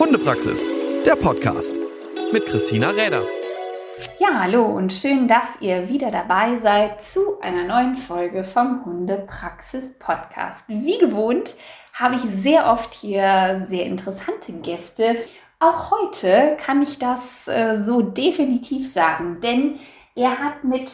Hundepraxis, 0.00 0.66
der 1.04 1.14
Podcast 1.14 1.78
mit 2.32 2.46
Christina 2.46 2.88
Räder. 2.88 3.22
Ja, 4.18 4.40
hallo 4.40 4.64
und 4.64 4.94
schön, 4.94 5.28
dass 5.28 5.60
ihr 5.60 5.90
wieder 5.90 6.10
dabei 6.10 6.56
seid 6.56 7.02
zu 7.02 7.38
einer 7.42 7.64
neuen 7.64 7.98
Folge 7.98 8.42
vom 8.42 8.82
Hundepraxis 8.86 9.98
Podcast. 9.98 10.64
Wie 10.68 10.96
gewohnt 10.96 11.54
habe 11.92 12.14
ich 12.14 12.22
sehr 12.22 12.72
oft 12.72 12.94
hier 12.94 13.60
sehr 13.62 13.84
interessante 13.84 14.54
Gäste. 14.62 15.16
Auch 15.58 15.90
heute 15.90 16.56
kann 16.64 16.80
ich 16.80 16.98
das 16.98 17.46
äh, 17.46 17.76
so 17.76 18.00
definitiv 18.00 18.90
sagen, 18.90 19.42
denn 19.42 19.80
er 20.14 20.38
hat 20.38 20.64
mit 20.64 20.90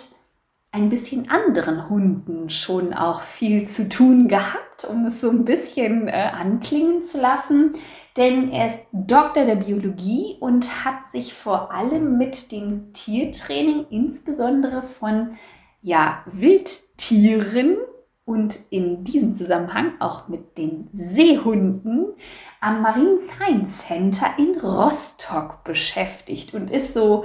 ein 0.76 0.90
bisschen 0.90 1.30
anderen 1.30 1.88
Hunden 1.88 2.50
schon 2.50 2.92
auch 2.92 3.22
viel 3.22 3.66
zu 3.66 3.88
tun 3.88 4.28
gehabt, 4.28 4.84
um 4.84 5.06
es 5.06 5.20
so 5.20 5.30
ein 5.30 5.44
bisschen 5.44 6.08
äh, 6.08 6.30
anklingen 6.38 7.02
zu 7.04 7.18
lassen. 7.18 7.72
Denn 8.16 8.50
er 8.50 8.68
ist 8.68 8.78
Doktor 8.92 9.44
der 9.44 9.56
Biologie 9.56 10.36
und 10.40 10.84
hat 10.84 11.10
sich 11.10 11.34
vor 11.34 11.72
allem 11.72 12.18
mit 12.18 12.52
dem 12.52 12.92
Tiertraining, 12.92 13.86
insbesondere 13.90 14.82
von 14.82 15.36
ja, 15.82 16.22
Wildtieren 16.26 17.76
und 18.24 18.58
in 18.70 19.04
diesem 19.04 19.34
Zusammenhang 19.34 19.92
auch 20.00 20.28
mit 20.28 20.58
den 20.58 20.88
Seehunden 20.92 22.06
am 22.60 22.82
Marine 22.82 23.18
Science 23.18 23.86
Center 23.86 24.34
in 24.36 24.60
Rostock 24.60 25.64
beschäftigt 25.64 26.52
und 26.52 26.70
ist 26.70 26.92
so, 26.92 27.24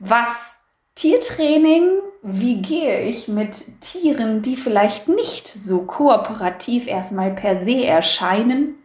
was 0.00 0.53
Tiertraining, 0.94 1.88
wie 2.22 2.62
gehe 2.62 3.00
ich 3.02 3.28
mit 3.28 3.80
Tieren, 3.80 4.42
die 4.42 4.56
vielleicht 4.56 5.08
nicht 5.08 5.48
so 5.48 5.82
kooperativ 5.82 6.86
erstmal 6.86 7.32
per 7.32 7.64
se 7.64 7.84
erscheinen 7.84 8.76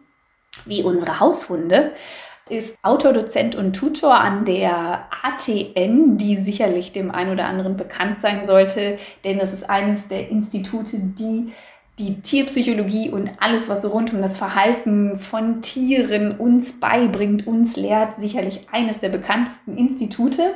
wie 0.64 0.82
unsere 0.82 1.20
Haushunde, 1.20 1.92
ist 2.48 2.76
Autor, 2.82 3.12
Dozent 3.12 3.54
und 3.54 3.74
Tutor 3.74 4.16
an 4.16 4.44
der 4.44 5.06
ATN, 5.22 6.18
die 6.18 6.36
sicherlich 6.36 6.90
dem 6.90 7.12
einen 7.12 7.30
oder 7.30 7.46
anderen 7.46 7.76
bekannt 7.76 8.20
sein 8.20 8.44
sollte, 8.46 8.98
denn 9.24 9.38
das 9.38 9.52
ist 9.52 9.70
eines 9.70 10.08
der 10.08 10.28
Institute, 10.28 10.98
die 10.98 11.52
die 12.00 12.22
Tierpsychologie 12.22 13.10
und 13.10 13.30
alles, 13.40 13.68
was 13.68 13.82
so 13.82 13.88
rund 13.88 14.12
um 14.12 14.22
das 14.22 14.36
Verhalten 14.36 15.18
von 15.18 15.60
Tieren 15.60 16.36
uns 16.38 16.80
beibringt, 16.80 17.46
uns 17.46 17.76
lehrt, 17.76 18.18
sicherlich 18.18 18.66
eines 18.72 19.00
der 19.00 19.10
bekanntesten 19.10 19.76
Institute. 19.76 20.54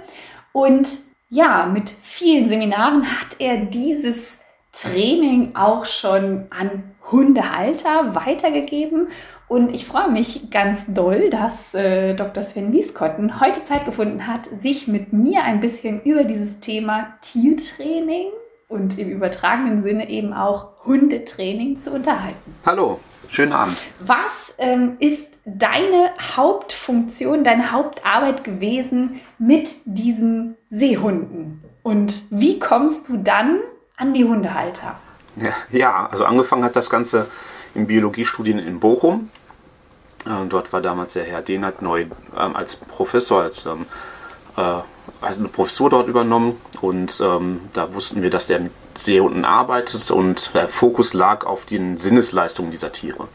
Und 0.53 0.89
ja, 1.35 1.67
mit 1.67 1.91
vielen 1.91 2.49
Seminaren 2.49 3.05
hat 3.21 3.37
er 3.41 3.57
dieses 3.57 4.41
Training 4.73 5.57
auch 5.57 5.85
schon 5.85 6.47
an 6.51 6.95
Hundehalter 7.11 8.15
weitergegeben. 8.15 9.09
Und 9.49 9.75
ich 9.75 9.85
freue 9.85 10.11
mich 10.11 10.51
ganz 10.51 10.85
doll, 10.87 11.31
dass 11.31 11.75
äh, 11.75 12.15
Dr. 12.15 12.45
Sven 12.45 12.73
Wieskotten 12.73 13.41
heute 13.41 13.65
Zeit 13.65 13.85
gefunden 13.85 14.29
hat, 14.29 14.47
sich 14.47 14.87
mit 14.87 15.13
mir 15.13 15.43
ein 15.43 15.61
bisschen 15.61 16.01
über 16.03 16.23
dieses 16.23 16.61
Thema 16.61 17.15
Tiertraining 17.21 18.29
und 18.69 18.99
im 18.99 19.11
übertragenen 19.11 19.83
Sinne 19.83 20.09
eben 20.09 20.33
auch 20.33 20.85
Hundetraining 20.87 21.81
zu 21.81 21.91
unterhalten. 21.91 22.55
Hallo, 22.65 23.01
schönen 23.29 23.53
Abend. 23.53 23.85
Was 24.01 24.55
ähm, 24.59 24.97
ist 25.01 25.34
deine 25.45 26.11
Hauptfunktion, 26.37 27.45
deine 27.45 27.73
Hauptarbeit 27.73 28.45
gewesen 28.45 29.21
mit 29.39 29.75
diesen 29.85 30.57
Seehunden? 30.69 31.63
Und 31.83 32.25
wie 32.31 32.59
kommst 32.59 33.09
du 33.09 33.19
dann 33.19 33.61
an 33.97 34.15
die 34.15 34.25
Hundehalter? 34.25 34.97
Ja, 35.71 36.09
also 36.11 36.25
angefangen 36.25 36.65
hat 36.65 36.77
das 36.77 36.89
Ganze 36.89 37.29
in 37.75 37.87
Biologiestudien 37.87 38.59
in 38.59 38.81
Bochum. 38.81 39.31
Äh, 40.27 40.47
dort 40.49 40.73
war 40.73 40.81
damals 40.81 41.13
der 41.15 41.25
Herr 41.25 41.43
Dehnert 41.43 41.83
neu 41.83 42.07
ähm, 42.37 42.57
als 42.57 42.77
Professor, 42.77 43.43
als 43.43 43.67
ähm, 43.67 43.87
äh, 44.57 44.63
eine 45.21 45.49
Professur 45.49 45.91
dort 45.91 46.09
übernommen 46.09 46.61
und 46.81 47.21
ähm, 47.21 47.61
da 47.73 47.93
wussten 47.93 48.23
wir, 48.23 48.31
dass 48.31 48.47
der 48.47 48.61
mit 48.61 48.73
Seehunden 48.97 49.45
arbeitet 49.45 50.11
und 50.11 50.55
der 50.55 50.69
Fokus 50.69 51.13
lag 51.13 51.45
auf 51.45 51.67
den 51.67 51.99
Sinnesleistungen 51.99 52.71
dieser 52.71 52.93
Tiere. 52.93 53.29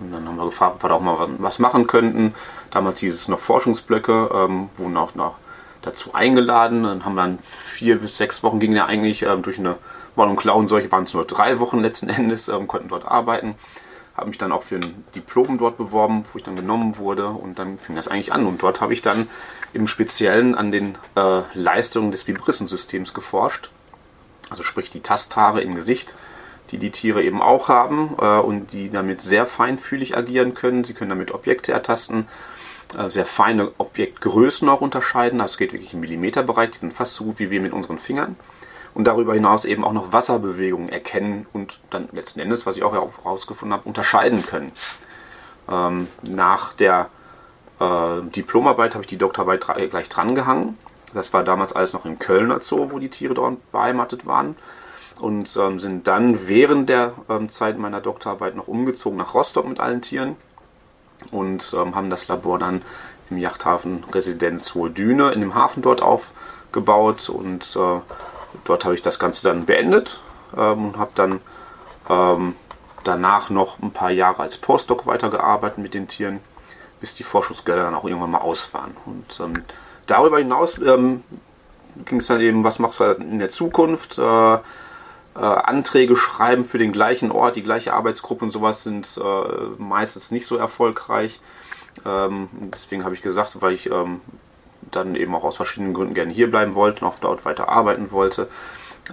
Und 0.00 0.12
dann 0.12 0.26
haben 0.28 0.36
wir 0.36 0.44
gefragt, 0.44 0.76
ob 0.76 0.84
wir 0.84 0.88
da 0.88 0.94
auch 0.96 1.00
mal 1.00 1.28
was 1.38 1.58
machen 1.58 1.86
könnten. 1.86 2.34
Damals 2.70 2.98
hieß 3.00 3.14
es 3.14 3.28
noch 3.28 3.38
Forschungsblöcke, 3.38 4.30
ähm, 4.32 4.68
wurden 4.76 4.96
auch 4.96 5.14
noch 5.14 5.36
dazu 5.82 6.12
eingeladen. 6.14 6.82
Dann 6.82 7.04
haben 7.04 7.14
wir 7.14 7.22
dann 7.22 7.38
vier 7.42 7.98
bis 7.98 8.16
sechs 8.16 8.42
Wochen, 8.42 8.60
ging 8.60 8.72
ja 8.72 8.86
eigentlich 8.86 9.22
ähm, 9.22 9.42
durch 9.42 9.58
eine 9.58 9.76
Ball- 10.14 10.28
und 10.28 10.36
Klauenseuche, 10.36 10.90
waren 10.92 11.04
es 11.04 11.14
nur 11.14 11.24
drei 11.24 11.58
Wochen 11.60 11.80
letzten 11.80 12.08
Endes, 12.10 12.48
ähm, 12.48 12.66
konnten 12.66 12.88
dort 12.88 13.06
arbeiten. 13.06 13.54
Habe 14.16 14.28
mich 14.28 14.38
dann 14.38 14.52
auch 14.52 14.62
für 14.62 14.76
ein 14.76 15.04
Diplom 15.14 15.58
dort 15.58 15.76
beworben, 15.76 16.24
wo 16.32 16.38
ich 16.38 16.44
dann 16.44 16.56
genommen 16.56 16.96
wurde 16.96 17.28
und 17.28 17.58
dann 17.58 17.78
fing 17.78 17.96
das 17.96 18.08
eigentlich 18.08 18.32
an. 18.32 18.46
Und 18.46 18.62
dort 18.62 18.80
habe 18.80 18.94
ich 18.94 19.02
dann 19.02 19.28
im 19.74 19.86
Speziellen 19.86 20.54
an 20.54 20.72
den 20.72 20.96
äh, 21.16 21.42
Leistungen 21.52 22.12
des 22.12 22.26
Vibrissensystems 22.26 23.12
geforscht. 23.12 23.70
Also 24.48 24.62
sprich 24.62 24.90
die 24.90 25.00
Tasthaare 25.00 25.60
im 25.60 25.74
Gesicht 25.74 26.16
die 26.70 26.78
die 26.78 26.90
Tiere 26.90 27.22
eben 27.22 27.40
auch 27.42 27.68
haben 27.68 28.16
äh, 28.20 28.38
und 28.38 28.72
die 28.72 28.90
damit 28.90 29.20
sehr 29.20 29.46
feinfühlig 29.46 30.16
agieren 30.16 30.54
können. 30.54 30.84
Sie 30.84 30.94
können 30.94 31.10
damit 31.10 31.32
Objekte 31.32 31.72
ertasten, 31.72 32.28
äh, 32.96 33.10
sehr 33.10 33.26
feine 33.26 33.72
Objektgrößen 33.78 34.68
auch 34.68 34.80
unterscheiden. 34.80 35.38
Das 35.38 35.58
geht 35.58 35.72
wirklich 35.72 35.94
im 35.94 36.00
Millimeterbereich, 36.00 36.70
die 36.70 36.78
sind 36.78 36.92
fast 36.92 37.14
so 37.14 37.24
gut 37.24 37.38
wie 37.38 37.50
wir 37.50 37.60
mit 37.60 37.72
unseren 37.72 37.98
Fingern. 37.98 38.36
Und 38.94 39.04
darüber 39.04 39.34
hinaus 39.34 39.64
eben 39.64 39.84
auch 39.84 39.92
noch 39.92 40.12
Wasserbewegungen 40.12 40.88
erkennen 40.88 41.46
und 41.52 41.80
dann 41.90 42.08
letzten 42.12 42.40
Endes, 42.40 42.64
was 42.64 42.76
ich 42.76 42.82
auch 42.82 42.94
herausgefunden 42.94 43.76
habe, 43.76 43.86
unterscheiden 43.86 44.46
können. 44.46 44.72
Ähm, 45.70 46.08
nach 46.22 46.72
der 46.72 47.10
äh, 47.78 48.22
Diplomarbeit 48.22 48.94
habe 48.94 49.04
ich 49.04 49.08
die 49.08 49.18
Doktorarbeit 49.18 49.66
gleich 49.90 50.08
drangehangen. 50.08 50.78
Das 51.12 51.32
war 51.32 51.44
damals 51.44 51.74
alles 51.74 51.92
noch 51.92 52.06
im 52.06 52.18
Kölner 52.18 52.60
Zoo, 52.60 52.90
wo 52.90 52.98
die 52.98 53.10
Tiere 53.10 53.34
dort 53.34 53.70
beheimatet 53.70 54.26
waren 54.26 54.56
und 55.20 55.56
ähm, 55.56 55.80
sind 55.80 56.06
dann 56.06 56.48
während 56.48 56.88
der 56.88 57.14
ähm, 57.28 57.50
Zeit 57.50 57.78
meiner 57.78 58.00
Doktorarbeit 58.00 58.54
noch 58.54 58.68
umgezogen 58.68 59.18
nach 59.18 59.34
Rostock 59.34 59.66
mit 59.66 59.80
allen 59.80 60.02
Tieren 60.02 60.36
und 61.30 61.74
ähm, 61.76 61.94
haben 61.94 62.10
das 62.10 62.28
Labor 62.28 62.58
dann 62.58 62.82
im 63.30 63.38
Yachthafen 63.38 64.04
Residenz 64.12 64.74
Hohe 64.74 64.90
Düne 64.90 65.32
in 65.32 65.40
dem 65.40 65.54
Hafen 65.54 65.82
dort 65.82 66.02
aufgebaut 66.02 67.28
und 67.28 67.76
äh, 67.76 68.00
dort 68.64 68.84
habe 68.84 68.94
ich 68.94 69.02
das 69.02 69.18
Ganze 69.18 69.42
dann 69.44 69.66
beendet 69.66 70.20
ähm, 70.56 70.86
und 70.86 70.98
habe 70.98 71.12
dann 71.14 71.40
ähm, 72.08 72.54
danach 73.04 73.50
noch 73.50 73.78
ein 73.80 73.92
paar 73.92 74.10
Jahre 74.10 74.42
als 74.42 74.58
Postdoc 74.58 75.06
weitergearbeitet 75.06 75.78
mit 75.78 75.94
den 75.94 76.08
Tieren, 76.08 76.40
bis 77.00 77.14
die 77.14 77.22
Forschungsgelder 77.22 77.84
dann 77.84 77.94
auch 77.94 78.04
irgendwann 78.04 78.32
mal 78.32 78.40
aus 78.40 78.74
waren. 78.74 78.96
Und 79.06 79.40
ähm, 79.40 79.64
darüber 80.06 80.38
hinaus 80.38 80.76
ging 82.04 82.18
es 82.18 82.26
dann 82.26 82.40
eben, 82.40 82.64
was 82.64 82.78
machst 82.78 83.00
du 83.00 83.04
in 83.04 83.38
der 83.38 83.50
Zukunft? 83.50 84.18
Äh, 84.18 84.58
äh, 85.36 85.40
Anträge 85.40 86.16
schreiben 86.16 86.64
für 86.64 86.78
den 86.78 86.92
gleichen 86.92 87.30
Ort, 87.30 87.56
die 87.56 87.62
gleiche 87.62 87.92
Arbeitsgruppe 87.92 88.44
und 88.44 88.50
sowas 88.50 88.82
sind 88.82 89.20
äh, 89.22 89.82
meistens 89.82 90.30
nicht 90.30 90.46
so 90.46 90.56
erfolgreich. 90.56 91.40
Ähm, 92.04 92.48
deswegen 92.72 93.04
habe 93.04 93.14
ich 93.14 93.22
gesagt, 93.22 93.60
weil 93.60 93.74
ich 93.74 93.90
ähm, 93.90 94.20
dann 94.90 95.14
eben 95.14 95.34
auch 95.34 95.44
aus 95.44 95.56
verschiedenen 95.56 95.94
Gründen 95.94 96.14
gerne 96.14 96.32
hier 96.32 96.50
bleiben 96.50 96.74
wollte 96.74 97.04
und 97.04 97.10
auch 97.10 97.18
dort 97.18 97.44
weiter 97.44 97.68
arbeiten 97.68 98.10
wollte, 98.12 98.48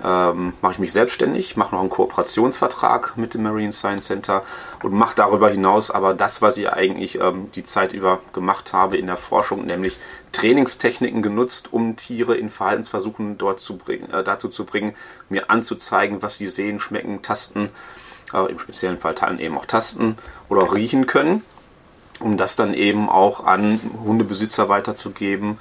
ähm, 0.03 0.53
mache 0.61 0.73
ich 0.73 0.79
mich 0.79 0.91
selbstständig, 0.91 1.55
mache 1.55 1.75
noch 1.75 1.81
einen 1.81 1.89
Kooperationsvertrag 1.89 3.15
mit 3.15 3.33
dem 3.33 3.43
Marine 3.43 3.73
Science 3.73 4.05
Center 4.05 4.43
und 4.81 4.93
mache 4.93 5.15
darüber 5.15 5.49
hinaus 5.49 5.91
aber 5.91 6.13
das, 6.13 6.41
was 6.41 6.57
ich 6.57 6.69
eigentlich 6.69 7.19
ähm, 7.19 7.51
die 7.53 7.63
Zeit 7.63 7.93
über 7.93 8.19
gemacht 8.33 8.73
habe 8.73 8.97
in 8.97 9.05
der 9.05 9.17
Forschung, 9.17 9.65
nämlich 9.65 9.99
Trainingstechniken 10.31 11.21
genutzt, 11.21 11.71
um 11.71 11.95
Tiere 11.95 12.35
in 12.35 12.49
Verhaltensversuchen 12.49 13.37
dort 13.37 13.59
zu 13.59 13.77
bringen, 13.77 14.11
äh, 14.11 14.23
dazu 14.23 14.49
zu 14.49 14.65
bringen, 14.65 14.95
mir 15.29 15.51
anzuzeigen, 15.51 16.23
was 16.23 16.37
sie 16.37 16.47
sehen, 16.47 16.79
schmecken, 16.79 17.21
tasten, 17.21 17.69
äh, 18.33 18.51
im 18.51 18.57
speziellen 18.57 18.97
Fall 18.97 19.13
Teilen 19.13 19.39
eben 19.39 19.57
auch 19.57 19.67
tasten 19.67 20.17
oder 20.49 20.73
riechen 20.73 21.05
können, 21.05 21.43
um 22.19 22.37
das 22.37 22.55
dann 22.55 22.73
eben 22.73 23.09
auch 23.09 23.45
an 23.45 23.79
Hundebesitzer 24.03 24.69
weiterzugeben, 24.69 25.59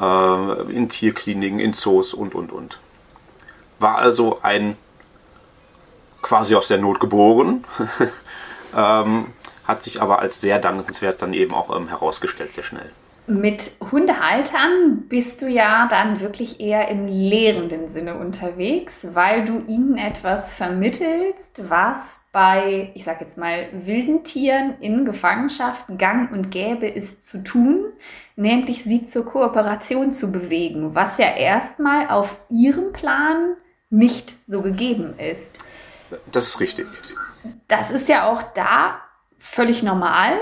äh, 0.00 0.72
in 0.72 0.88
Tierkliniken, 0.88 1.58
in 1.58 1.74
Zoos 1.74 2.14
und 2.14 2.36
und 2.36 2.52
und. 2.52 2.78
War 3.82 3.98
also 3.98 4.38
ein 4.42 4.76
quasi 6.22 6.54
aus 6.54 6.68
der 6.68 6.78
Not 6.78 7.00
geboren, 7.00 7.64
ähm, 8.76 9.26
hat 9.64 9.82
sich 9.82 10.00
aber 10.00 10.20
als 10.20 10.40
sehr 10.40 10.58
dankenswert 10.58 11.20
dann 11.20 11.34
eben 11.34 11.52
auch 11.52 11.76
ähm, 11.76 11.88
herausgestellt, 11.88 12.54
sehr 12.54 12.64
schnell. 12.64 12.90
Mit 13.28 13.72
Hundehaltern 13.92 15.04
bist 15.08 15.42
du 15.42 15.46
ja 15.46 15.86
dann 15.86 16.18
wirklich 16.18 16.58
eher 16.58 16.88
im 16.88 17.06
lehrenden 17.06 17.88
Sinne 17.88 18.16
unterwegs, 18.16 19.06
weil 19.12 19.44
du 19.44 19.62
ihnen 19.68 19.96
etwas 19.96 20.52
vermittelst, 20.54 21.70
was 21.70 22.20
bei, 22.32 22.90
ich 22.94 23.04
sag 23.04 23.20
jetzt 23.20 23.38
mal, 23.38 23.68
wilden 23.72 24.24
Tieren 24.24 24.74
in 24.80 25.04
Gefangenschaft 25.04 25.84
gang 25.98 26.32
und 26.32 26.50
gäbe 26.50 26.88
ist 26.88 27.24
zu 27.24 27.44
tun, 27.44 27.84
nämlich 28.34 28.82
sie 28.82 29.04
zur 29.04 29.24
Kooperation 29.24 30.12
zu 30.12 30.32
bewegen, 30.32 30.96
was 30.96 31.18
ja 31.18 31.32
erstmal 31.36 32.08
auf 32.08 32.36
ihrem 32.50 32.92
Plan 32.92 33.54
nicht 33.92 34.34
so 34.46 34.62
gegeben 34.62 35.14
ist. 35.18 35.60
Das 36.32 36.48
ist 36.48 36.60
richtig. 36.60 36.86
Das 37.68 37.90
ist 37.90 38.08
ja 38.08 38.30
auch 38.30 38.42
da 38.42 39.00
völlig 39.38 39.82
normal. 39.82 40.38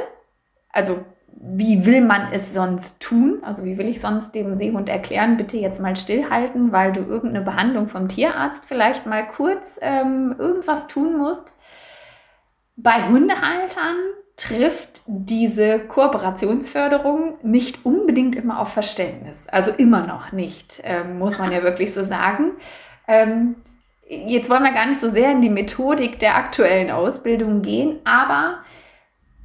Also 0.73 1.05
wie 1.43 1.87
will 1.87 2.02
man 2.02 2.32
es 2.32 2.52
sonst 2.52 3.00
tun? 3.00 3.38
Also 3.43 3.64
wie 3.64 3.79
will 3.79 3.88
ich 3.88 4.00
sonst 4.00 4.35
dem 4.35 4.56
Seehund 4.56 4.88
erklären, 4.88 5.37
bitte 5.37 5.56
jetzt 5.56 5.81
mal 5.81 5.97
stillhalten, 5.97 6.70
weil 6.70 6.93
du 6.93 7.00
irgendeine 7.00 7.44
Behandlung 7.44 7.88
vom 7.88 8.08
Tierarzt 8.08 8.67
vielleicht 8.67 9.06
mal 9.06 9.26
kurz 9.26 9.79
ähm, 9.81 10.35
irgendwas 10.38 10.87
tun 10.87 11.17
musst. 11.17 11.52
Bei 12.76 13.08
Hundehaltern 13.08 13.97
trifft 14.37 15.02
diese 15.06 15.81
Kooperationsförderung 15.81 17.38
nicht 17.43 17.85
unbedingt 17.85 18.37
immer 18.37 18.61
auf 18.61 18.73
Verständnis. 18.73 19.47
Also 19.49 19.70
immer 19.70 20.06
noch 20.06 20.32
nicht, 20.32 20.81
ähm, 20.85 21.19
muss 21.19 21.38
man 21.38 21.52
ja 21.52 21.62
wirklich 21.62 21.93
so 21.93 22.02
sagen. 22.02 22.52
Ähm, 23.11 23.57
jetzt 24.09 24.49
wollen 24.49 24.62
wir 24.62 24.73
gar 24.73 24.87
nicht 24.87 25.01
so 25.01 25.11
sehr 25.11 25.33
in 25.33 25.43
die 25.43 25.51
Methodik 25.51 26.21
der 26.21 26.37
aktuellen 26.37 26.93
Ausbildung 26.93 27.61
gehen, 27.62 27.99
aber 28.05 28.59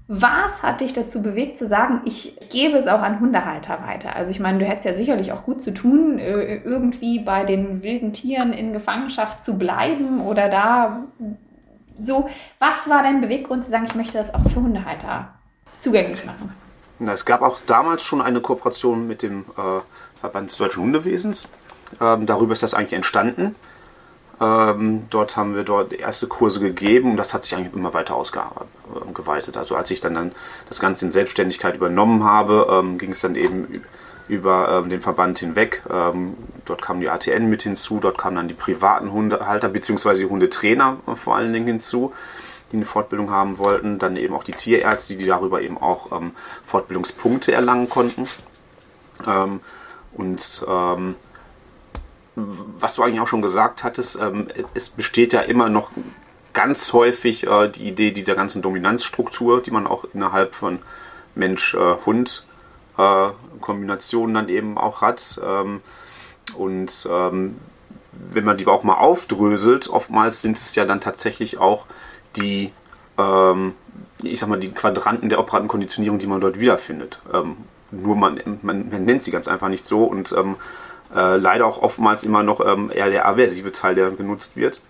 was 0.07 0.61
hat 0.61 0.81
dich 0.81 0.93
dazu 0.93 1.23
bewegt 1.23 1.57
zu 1.57 1.65
sagen, 1.67 2.01
ich 2.05 2.37
gebe 2.51 2.77
es 2.77 2.85
auch 2.85 3.01
an 3.01 3.19
Hundehalter 3.19 3.79
weiter? 3.87 4.15
Also 4.15 4.29
ich 4.29 4.39
meine, 4.39 4.59
du 4.59 4.65
hättest 4.65 4.85
ja 4.85 4.93
sicherlich 4.93 5.31
auch 5.31 5.43
gut 5.43 5.63
zu 5.63 5.73
tun, 5.73 6.19
äh, 6.19 6.57
irgendwie 6.57 7.19
bei 7.19 7.43
den 7.43 7.81
wilden 7.81 8.13
Tieren 8.13 8.53
in 8.53 8.71
Gefangenschaft 8.71 9.43
zu 9.43 9.57
bleiben 9.57 10.21
oder 10.21 10.47
da 10.47 11.03
so, 11.99 12.29
was 12.59 12.87
war 12.87 13.01
dein 13.01 13.21
Beweggrund 13.21 13.63
zu 13.63 13.71
sagen, 13.71 13.85
ich 13.85 13.95
möchte 13.95 14.19
das 14.19 14.31
auch 14.31 14.43
für 14.43 14.61
Hundehalter 14.61 15.29
zugänglich 15.79 16.23
machen? 16.23 16.53
Na, 16.99 17.13
es 17.13 17.25
gab 17.25 17.41
auch 17.41 17.59
damals 17.65 18.03
schon 18.03 18.21
eine 18.21 18.41
Kooperation 18.41 19.07
mit 19.07 19.23
dem 19.23 19.41
äh, 19.57 19.81
Verband 20.19 20.51
des 20.51 20.57
Deutschen 20.57 20.83
Hundewesens. 20.83 21.47
Ähm, 22.01 22.25
darüber 22.25 22.53
ist 22.53 22.63
das 22.63 22.73
eigentlich 22.73 22.93
entstanden. 22.93 23.55
Ähm, 24.41 25.07
dort 25.09 25.37
haben 25.37 25.55
wir 25.55 25.63
dort 25.63 25.93
erste 25.93 26.27
Kurse 26.27 26.59
gegeben 26.59 27.11
und 27.11 27.17
das 27.17 27.33
hat 27.33 27.43
sich 27.43 27.55
eigentlich 27.55 27.73
immer 27.73 27.93
weiter 27.93 28.15
ausgeweitet. 28.15 29.55
Also 29.55 29.75
als 29.75 29.89
ich 29.91 30.01
dann, 30.01 30.13
dann 30.13 30.31
das 30.67 30.79
Ganze 30.79 31.05
in 31.05 31.11
Selbstständigkeit 31.11 31.75
übernommen 31.75 32.23
habe, 32.23 32.67
ähm, 32.69 32.97
ging 32.97 33.11
es 33.11 33.21
dann 33.21 33.35
eben 33.35 33.81
über 34.27 34.69
ähm, 34.83 34.89
den 34.89 35.01
Verband 35.01 35.39
hinweg. 35.39 35.83
Ähm, 35.89 36.35
dort 36.65 36.81
kam 36.81 36.99
die 36.99 37.09
ATN 37.09 37.49
mit 37.49 37.63
hinzu, 37.63 37.99
dort 38.01 38.17
kamen 38.17 38.35
dann 38.35 38.47
die 38.47 38.53
privaten 38.53 39.11
Hundehalter 39.11 39.69
bzw. 39.69 40.17
die 40.17 40.25
Hundetrainer 40.25 40.97
vor 41.15 41.35
allen 41.35 41.53
Dingen 41.53 41.67
hinzu, 41.67 42.13
die 42.71 42.77
eine 42.77 42.85
Fortbildung 42.85 43.29
haben 43.31 43.57
wollten. 43.57 43.99
Dann 43.99 44.17
eben 44.17 44.33
auch 44.33 44.43
die 44.43 44.53
Tierärzte, 44.53 45.15
die 45.15 45.25
darüber 45.25 45.61
eben 45.61 45.77
auch 45.77 46.11
ähm, 46.11 46.33
Fortbildungspunkte 46.65 47.53
erlangen 47.53 47.87
konnten. 47.87 48.27
Ähm, 49.25 49.61
und 50.13 50.65
ähm, 50.67 51.15
was 52.35 52.95
du 52.95 53.03
eigentlich 53.03 53.21
auch 53.21 53.27
schon 53.27 53.41
gesagt 53.41 53.83
hattest, 53.83 54.17
ähm, 54.19 54.47
es 54.73 54.89
besteht 54.89 55.33
ja 55.33 55.41
immer 55.41 55.69
noch 55.69 55.91
ganz 56.53 56.93
häufig 56.93 57.47
äh, 57.47 57.69
die 57.69 57.87
Idee 57.87 58.11
dieser 58.11 58.35
ganzen 58.35 58.61
Dominanzstruktur, 58.61 59.61
die 59.61 59.71
man 59.71 59.87
auch 59.87 60.05
innerhalb 60.13 60.55
von 60.55 60.79
Mensch-Hund 61.35 62.45
äh, 62.97 63.01
äh, 63.01 64.33
dann 64.33 64.49
eben 64.49 64.77
auch 64.77 65.01
hat. 65.01 65.39
Ähm, 65.43 65.81
und 66.55 67.07
ähm, 67.09 67.57
wenn 68.11 68.45
man 68.45 68.57
die 68.57 68.67
auch 68.67 68.83
mal 68.83 68.95
aufdröselt, 68.95 69.89
oftmals 69.89 70.41
sind 70.41 70.57
es 70.57 70.75
ja 70.75 70.85
dann 70.85 71.01
tatsächlich 71.01 71.57
auch 71.57 71.85
die, 72.37 72.71
ähm, 73.17 73.73
ich 74.23 74.39
sag 74.39 74.49
mal, 74.49 74.59
die 74.59 74.71
Quadranten 74.71 75.29
der 75.29 75.39
operativen 75.39 75.67
Konditionierung, 75.67 76.19
die 76.19 76.27
man 76.27 76.41
dort 76.41 76.59
wiederfindet. 76.59 77.19
Ähm, 77.33 77.57
nur 77.91 78.15
man, 78.15 78.39
man, 78.61 78.89
man, 78.89 79.05
nennt 79.05 79.23
sie 79.23 79.31
ganz 79.31 79.47
einfach 79.47 79.69
nicht 79.69 79.85
so 79.85 80.05
und 80.05 80.33
ähm, 80.33 80.55
äh, 81.15 81.37
leider 81.37 81.65
auch 81.65 81.81
oftmals 81.81 82.23
immer 82.23 82.43
noch 82.43 82.59
ähm, 82.59 82.91
eher 82.93 83.09
der 83.09 83.25
aversive 83.25 83.71
Teil, 83.71 83.95
der 83.95 84.11
genutzt 84.11 84.55
wird. 84.55 84.81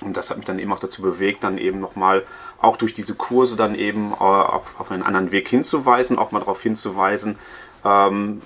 Und 0.00 0.16
das 0.16 0.30
hat 0.30 0.38
mich 0.38 0.46
dann 0.46 0.58
eben 0.58 0.72
auch 0.72 0.78
dazu 0.78 1.02
bewegt, 1.02 1.44
dann 1.44 1.58
eben 1.58 1.80
nochmal 1.80 2.24
auch 2.60 2.76
durch 2.76 2.94
diese 2.94 3.14
Kurse 3.14 3.56
dann 3.56 3.74
eben 3.74 4.12
äh, 4.12 4.14
auf, 4.16 4.78
auf, 4.78 4.90
einen 4.90 5.02
anderen 5.02 5.32
Weg 5.32 5.48
hinzuweisen, 5.48 6.18
auch 6.18 6.30
mal 6.30 6.40
darauf 6.40 6.62
hinzuweisen, 6.62 7.38
ähm, 7.84 8.42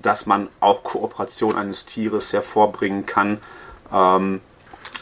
dass 0.00 0.26
man 0.26 0.48
auch 0.60 0.82
Kooperation 0.82 1.56
eines 1.56 1.84
Tieres 1.84 2.32
hervorbringen 2.32 3.04
kann, 3.04 3.38
ähm, 3.92 4.40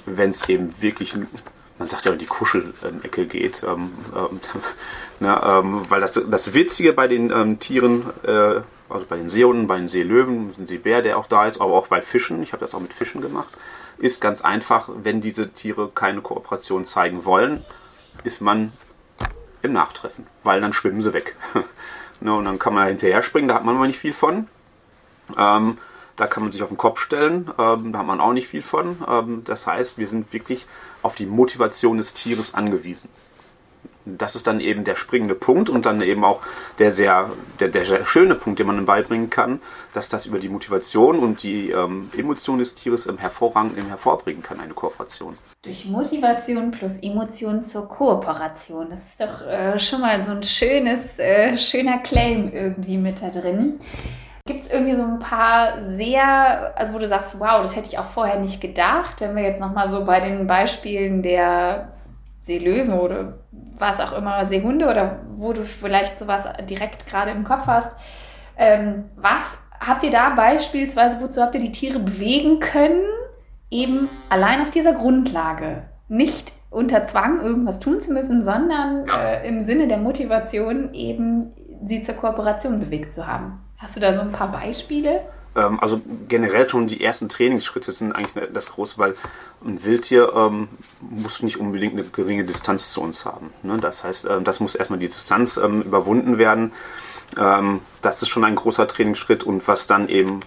wenn 0.06 0.30
es 0.30 0.48
eben 0.48 0.74
wirklich, 0.80 1.14
man 1.78 1.88
sagt 1.88 2.04
ja, 2.04 2.12
in 2.12 2.18
die 2.18 2.26
Kuschelecke 2.26 3.26
geht. 3.26 3.62
Ähm, 3.62 3.92
ähm 4.16 4.40
ne, 5.20 5.40
ähm, 5.44 5.82
weil 5.88 6.00
das, 6.00 6.20
das 6.28 6.54
Witzige 6.54 6.92
bei 6.92 7.08
den 7.08 7.30
ähm, 7.30 7.60
Tieren, 7.60 8.10
äh, 8.24 8.62
also 8.92 9.06
bei 9.06 9.16
den 9.16 9.28
Seehunden, 9.28 9.66
bei 9.66 9.76
den 9.76 9.88
Seelöwen, 9.88 10.52
den 10.54 10.66
Seebär, 10.66 11.02
der 11.02 11.18
auch 11.18 11.26
da 11.26 11.46
ist, 11.46 11.60
aber 11.60 11.74
auch 11.74 11.88
bei 11.88 12.02
Fischen, 12.02 12.42
ich 12.42 12.52
habe 12.52 12.60
das 12.60 12.74
auch 12.74 12.80
mit 12.80 12.94
Fischen 12.94 13.20
gemacht, 13.20 13.48
ist 13.98 14.20
ganz 14.20 14.40
einfach, 14.40 14.88
wenn 14.94 15.20
diese 15.20 15.50
Tiere 15.50 15.90
keine 15.94 16.20
Kooperation 16.20 16.86
zeigen 16.86 17.24
wollen, 17.24 17.64
ist 18.24 18.40
man 18.40 18.72
im 19.62 19.72
Nachtreffen, 19.72 20.26
weil 20.42 20.60
dann 20.60 20.72
schwimmen 20.72 21.02
sie 21.02 21.12
weg. 21.12 21.36
ne, 22.20 22.34
und 22.34 22.44
dann 22.44 22.58
kann 22.58 22.74
man 22.74 22.88
hinterher 22.88 23.22
springen, 23.22 23.48
da 23.48 23.54
hat 23.54 23.64
man 23.64 23.76
aber 23.76 23.86
nicht 23.86 23.98
viel 23.98 24.12
von. 24.12 24.48
Ähm, 25.36 25.78
da 26.16 26.26
kann 26.26 26.42
man 26.42 26.52
sich 26.52 26.62
auf 26.62 26.68
den 26.68 26.76
Kopf 26.76 27.00
stellen, 27.00 27.50
ähm, 27.58 27.92
da 27.92 28.00
hat 28.00 28.06
man 28.06 28.20
auch 28.20 28.32
nicht 28.32 28.48
viel 28.48 28.62
von. 28.62 28.98
Ähm, 29.08 29.42
das 29.44 29.66
heißt, 29.66 29.98
wir 29.98 30.06
sind 30.06 30.32
wirklich 30.32 30.66
auf 31.02 31.14
die 31.14 31.26
Motivation 31.26 31.98
des 31.98 32.12
Tieres 32.12 32.54
angewiesen 32.54 33.08
das 34.04 34.34
ist 34.34 34.46
dann 34.46 34.60
eben 34.60 34.84
der 34.84 34.96
springende 34.96 35.34
Punkt 35.34 35.68
und 35.70 35.86
dann 35.86 36.02
eben 36.02 36.24
auch 36.24 36.40
der 36.78 36.92
sehr, 36.92 37.30
der, 37.60 37.68
der 37.68 37.84
sehr 37.84 38.04
schöne 38.04 38.34
Punkt, 38.34 38.58
den 38.58 38.66
man 38.66 38.78
ihm 38.78 38.84
beibringen 38.84 39.30
kann, 39.30 39.60
dass 39.92 40.08
das 40.08 40.26
über 40.26 40.38
die 40.38 40.48
Motivation 40.48 41.18
und 41.18 41.42
die 41.42 41.70
ähm, 41.70 42.10
Emotion 42.16 42.58
des 42.58 42.74
Tieres 42.74 43.06
im 43.06 43.18
hervorragend 43.18 43.78
im 43.78 43.86
hervorbringen 43.86 44.42
kann, 44.42 44.60
eine 44.60 44.74
Kooperation. 44.74 45.36
Durch 45.62 45.86
Motivation 45.86 46.72
plus 46.72 46.98
Emotion 46.98 47.62
zur 47.62 47.88
Kooperation. 47.88 48.88
Das 48.90 49.06
ist 49.06 49.20
doch 49.20 49.46
äh, 49.46 49.78
schon 49.78 50.00
mal 50.00 50.20
so 50.22 50.32
ein 50.32 50.42
schönes, 50.42 51.18
äh, 51.18 51.56
schöner 51.56 51.98
Claim 51.98 52.50
irgendwie 52.52 52.98
mit 52.98 53.22
da 53.22 53.30
drin. 53.30 53.78
Gibt 54.44 54.64
es 54.64 54.72
irgendwie 54.72 54.96
so 54.96 55.04
ein 55.04 55.20
paar 55.20 55.84
sehr, 55.84 56.76
also 56.76 56.94
wo 56.94 56.98
du 56.98 57.06
sagst, 57.06 57.38
wow, 57.38 57.62
das 57.62 57.76
hätte 57.76 57.86
ich 57.86 57.98
auch 57.98 58.10
vorher 58.10 58.40
nicht 58.40 58.60
gedacht, 58.60 59.20
wenn 59.20 59.36
wir 59.36 59.44
jetzt 59.44 59.60
nochmal 59.60 59.88
so 59.88 60.04
bei 60.04 60.18
den 60.18 60.48
Beispielen 60.48 61.22
der 61.22 61.92
Seelöwen 62.42 62.92
oder 62.92 63.38
was 63.78 64.00
auch 64.00 64.12
immer, 64.12 64.44
Seehunde 64.46 64.86
oder 64.86 65.20
wo 65.36 65.52
du 65.52 65.64
vielleicht 65.64 66.18
sowas 66.18 66.48
direkt 66.68 67.06
gerade 67.06 67.30
im 67.30 67.44
Kopf 67.44 67.66
hast. 67.66 67.90
Ähm, 68.56 69.04
was 69.16 69.58
habt 69.80 70.02
ihr 70.02 70.10
da 70.10 70.30
beispielsweise, 70.30 71.20
wozu 71.20 71.40
habt 71.40 71.54
ihr 71.54 71.60
die 71.60 71.72
Tiere 71.72 72.00
bewegen 72.00 72.58
können, 72.60 73.04
eben 73.70 74.08
allein 74.28 74.60
auf 74.60 74.72
dieser 74.72 74.92
Grundlage? 74.92 75.84
Nicht 76.08 76.52
unter 76.70 77.04
Zwang 77.04 77.40
irgendwas 77.40 77.78
tun 77.78 78.00
zu 78.00 78.12
müssen, 78.12 78.42
sondern 78.42 79.06
äh, 79.08 79.46
im 79.46 79.62
Sinne 79.62 79.86
der 79.86 79.98
Motivation 79.98 80.92
eben 80.94 81.52
sie 81.84 82.02
zur 82.02 82.16
Kooperation 82.16 82.80
bewegt 82.80 83.12
zu 83.12 83.26
haben. 83.26 83.60
Hast 83.78 83.96
du 83.96 84.00
da 84.00 84.14
so 84.14 84.20
ein 84.20 84.32
paar 84.32 84.50
Beispiele? 84.50 85.22
Ähm, 85.54 85.80
also 85.80 86.00
generell 86.28 86.68
schon 86.68 86.88
die 86.88 87.02
ersten 87.02 87.28
Trainingsschritte 87.28 87.92
sind 87.92 88.12
eigentlich 88.12 88.50
das 88.52 88.70
Große, 88.70 88.98
weil 88.98 89.14
ein 89.64 89.84
Wildtier 89.84 90.32
ähm, 90.34 90.68
muss 91.00 91.42
nicht 91.42 91.58
unbedingt 91.58 91.94
eine 91.94 92.04
geringe 92.04 92.44
Distanz 92.44 92.92
zu 92.92 93.00
uns 93.00 93.24
haben. 93.24 93.52
Ne? 93.62 93.78
Das 93.78 94.04
heißt, 94.04 94.26
ähm, 94.26 94.44
das 94.44 94.60
muss 94.60 94.74
erstmal 94.74 94.98
die 94.98 95.08
Distanz 95.08 95.56
ähm, 95.56 95.82
überwunden 95.82 96.38
werden. 96.38 96.72
Ähm, 97.36 97.80
das 98.00 98.22
ist 98.22 98.28
schon 98.28 98.44
ein 98.44 98.56
großer 98.56 98.88
Trainingsschritt 98.88 99.44
und 99.44 99.66
was 99.68 99.86
dann 99.86 100.08
eben 100.08 100.40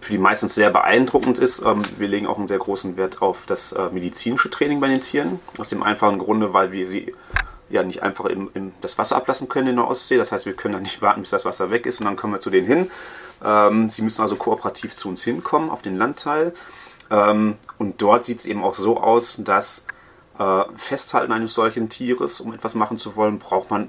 für 0.00 0.12
die 0.12 0.18
meistens 0.18 0.54
sehr 0.54 0.70
beeindruckend 0.70 1.38
ist, 1.38 1.62
ähm, 1.64 1.82
wir 1.96 2.08
legen 2.08 2.26
auch 2.26 2.38
einen 2.38 2.48
sehr 2.48 2.58
großen 2.58 2.96
Wert 2.96 3.22
auf 3.22 3.46
das 3.46 3.72
äh, 3.72 3.88
medizinische 3.90 4.50
Training 4.50 4.80
bei 4.80 4.88
den 4.88 5.00
Tieren. 5.00 5.40
Aus 5.58 5.70
dem 5.70 5.82
einfachen 5.82 6.18
Grunde, 6.18 6.52
weil 6.52 6.72
wir 6.72 6.86
sie 6.86 7.14
ja 7.70 7.82
nicht 7.82 8.02
einfach 8.02 8.26
in, 8.26 8.48
in 8.54 8.72
das 8.80 8.98
Wasser 8.98 9.16
ablassen 9.16 9.48
können 9.48 9.68
in 9.68 9.76
der 9.76 9.88
Ostsee. 9.88 10.16
Das 10.16 10.32
heißt, 10.32 10.46
wir 10.46 10.54
können 10.54 10.74
dann 10.74 10.82
nicht 10.82 11.00
warten, 11.02 11.22
bis 11.22 11.30
das 11.30 11.44
Wasser 11.44 11.70
weg 11.70 11.86
ist 11.86 12.00
und 12.00 12.06
dann 12.06 12.16
kommen 12.16 12.34
wir 12.34 12.40
zu 12.40 12.50
denen 12.50 12.66
hin. 12.66 12.90
Ähm, 13.44 13.90
sie 13.90 14.02
müssen 14.02 14.22
also 14.22 14.36
kooperativ 14.36 14.96
zu 14.96 15.08
uns 15.08 15.22
hinkommen 15.24 15.70
auf 15.70 15.82
den 15.82 15.96
Landteil. 15.96 16.52
Ähm, 17.10 17.56
und 17.78 18.02
dort 18.02 18.24
sieht 18.24 18.40
es 18.40 18.46
eben 18.46 18.62
auch 18.62 18.74
so 18.74 19.00
aus, 19.00 19.36
dass 19.38 19.84
äh, 20.38 20.62
Festhalten 20.76 21.32
eines 21.32 21.54
solchen 21.54 21.88
Tieres, 21.88 22.40
um 22.40 22.52
etwas 22.52 22.74
machen 22.74 22.98
zu 22.98 23.16
wollen, 23.16 23.38
braucht 23.38 23.70
man 23.70 23.88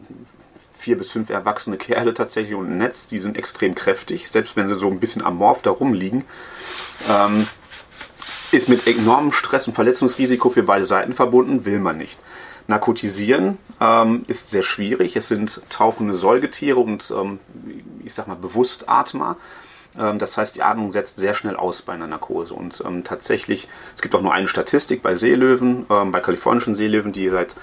vier 0.71 0.97
bis 0.97 1.11
fünf 1.11 1.29
erwachsene 1.29 1.77
Kerle 1.77 2.13
tatsächlich 2.13 2.55
und 2.55 2.71
ein 2.71 2.77
Netz. 2.77 3.07
Die 3.07 3.19
sind 3.19 3.37
extrem 3.37 3.75
kräftig, 3.75 4.29
selbst 4.29 4.55
wenn 4.55 4.67
sie 4.67 4.75
so 4.75 4.87
ein 4.87 4.99
bisschen 4.99 5.23
amorph 5.23 5.61
da 5.61 5.69
rumliegen. 5.69 6.25
Ähm, 7.09 7.47
ist 8.51 8.67
mit 8.67 8.85
enormem 8.85 9.31
Stress 9.31 9.67
und 9.67 9.73
Verletzungsrisiko 9.73 10.49
für 10.49 10.63
beide 10.63 10.85
Seiten 10.85 11.13
verbunden, 11.13 11.65
will 11.65 11.79
man 11.79 11.97
nicht. 11.97 12.17
Narkotisieren 12.67 13.57
ähm, 13.79 14.23
ist 14.27 14.51
sehr 14.51 14.63
schwierig. 14.63 15.15
Es 15.15 15.27
sind 15.27 15.61
tauchende 15.69 16.13
Säugetiere 16.13 16.79
und 16.79 17.11
ähm, 17.15 17.39
ich 18.03 18.13
sag 18.13 18.27
mal 18.27 18.35
Bewusstatmer. 18.35 19.37
Ähm, 19.97 20.19
das 20.19 20.37
heißt, 20.37 20.55
die 20.55 20.63
Atmung 20.63 20.91
setzt 20.91 21.17
sehr 21.17 21.33
schnell 21.33 21.55
aus 21.55 21.81
bei 21.81 21.93
einer 21.93 22.07
Narkose. 22.07 22.53
Und 22.53 22.81
ähm, 22.85 23.03
tatsächlich, 23.03 23.67
es 23.95 24.01
gibt 24.01 24.15
auch 24.15 24.21
nur 24.21 24.33
eine 24.33 24.47
Statistik 24.47 25.01
bei 25.01 25.15
Seelöwen, 25.15 25.85
ähm, 25.89 26.11
bei 26.11 26.19
kalifornischen 26.19 26.75
Seelöwen, 26.75 27.11
die 27.11 27.29
seit 27.29 27.55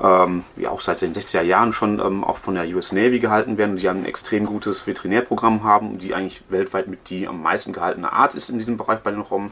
ähm, 0.00 0.44
ja 0.56 0.70
auch 0.70 0.80
seit 0.80 1.00
den 1.00 1.12
60er 1.12 1.42
Jahren 1.42 1.72
schon 1.72 2.00
auch 2.22 2.38
von 2.38 2.54
der 2.54 2.68
US 2.68 2.92
Navy 2.92 3.18
gehalten 3.18 3.58
werden, 3.58 3.76
die 3.76 3.88
ein 3.88 4.04
extrem 4.04 4.46
gutes 4.46 4.86
Veterinärprogramm 4.86 5.64
haben, 5.64 5.98
die 5.98 6.14
eigentlich 6.14 6.42
weltweit 6.48 6.86
mit 6.86 7.10
die 7.10 7.26
am 7.26 7.42
meisten 7.42 7.72
gehaltene 7.72 8.12
Art 8.12 8.36
ist 8.36 8.48
in 8.48 8.58
diesem 8.58 8.76
Bereich 8.76 9.00
bei 9.00 9.10
den 9.10 9.22
Robben. 9.22 9.50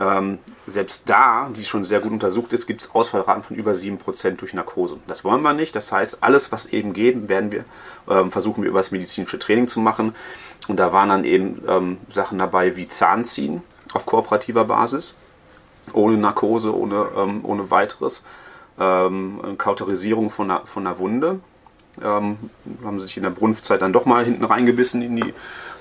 Ähm, 0.00 0.38
selbst 0.66 1.08
da, 1.08 1.48
die 1.54 1.64
schon 1.64 1.84
sehr 1.84 2.00
gut 2.00 2.12
untersucht 2.12 2.52
ist, 2.52 2.66
gibt 2.66 2.82
es 2.82 2.94
Ausfallraten 2.94 3.42
von 3.42 3.56
über 3.56 3.72
7% 3.72 4.36
durch 4.36 4.54
Narkose. 4.54 4.98
Das 5.08 5.24
wollen 5.24 5.42
wir 5.42 5.54
nicht. 5.54 5.74
Das 5.74 5.90
heißt, 5.90 6.18
alles, 6.20 6.52
was 6.52 6.66
eben 6.66 6.92
geht, 6.92 7.28
werden 7.28 7.50
wir, 7.50 7.64
ähm, 8.08 8.30
versuchen 8.30 8.62
wir 8.62 8.70
über 8.70 8.78
das 8.78 8.92
medizinische 8.92 9.38
Training 9.38 9.66
zu 9.66 9.80
machen. 9.80 10.14
Und 10.68 10.78
da 10.78 10.92
waren 10.92 11.08
dann 11.08 11.24
eben 11.24 11.62
ähm, 11.66 11.98
Sachen 12.10 12.38
dabei 12.38 12.76
wie 12.76 12.88
Zahnziehen 12.88 13.62
auf 13.92 14.06
kooperativer 14.06 14.64
Basis, 14.64 15.16
ohne 15.92 16.16
Narkose, 16.16 16.76
ohne, 16.76 17.06
ähm, 17.16 17.40
ohne 17.42 17.70
weiteres. 17.70 18.22
Ähm, 18.78 19.56
Kauterisierung 19.58 20.30
von 20.30 20.50
einer, 20.50 20.66
von 20.66 20.86
einer 20.86 20.98
Wunde. 20.98 21.40
Ähm, 22.00 22.36
haben 22.84 23.00
sich 23.00 23.16
in 23.16 23.24
der 23.24 23.30
Brunftzeit 23.30 23.82
dann 23.82 23.92
doch 23.92 24.04
mal 24.04 24.24
hinten 24.24 24.44
reingebissen 24.44 25.02
in 25.02 25.16
die 25.16 25.34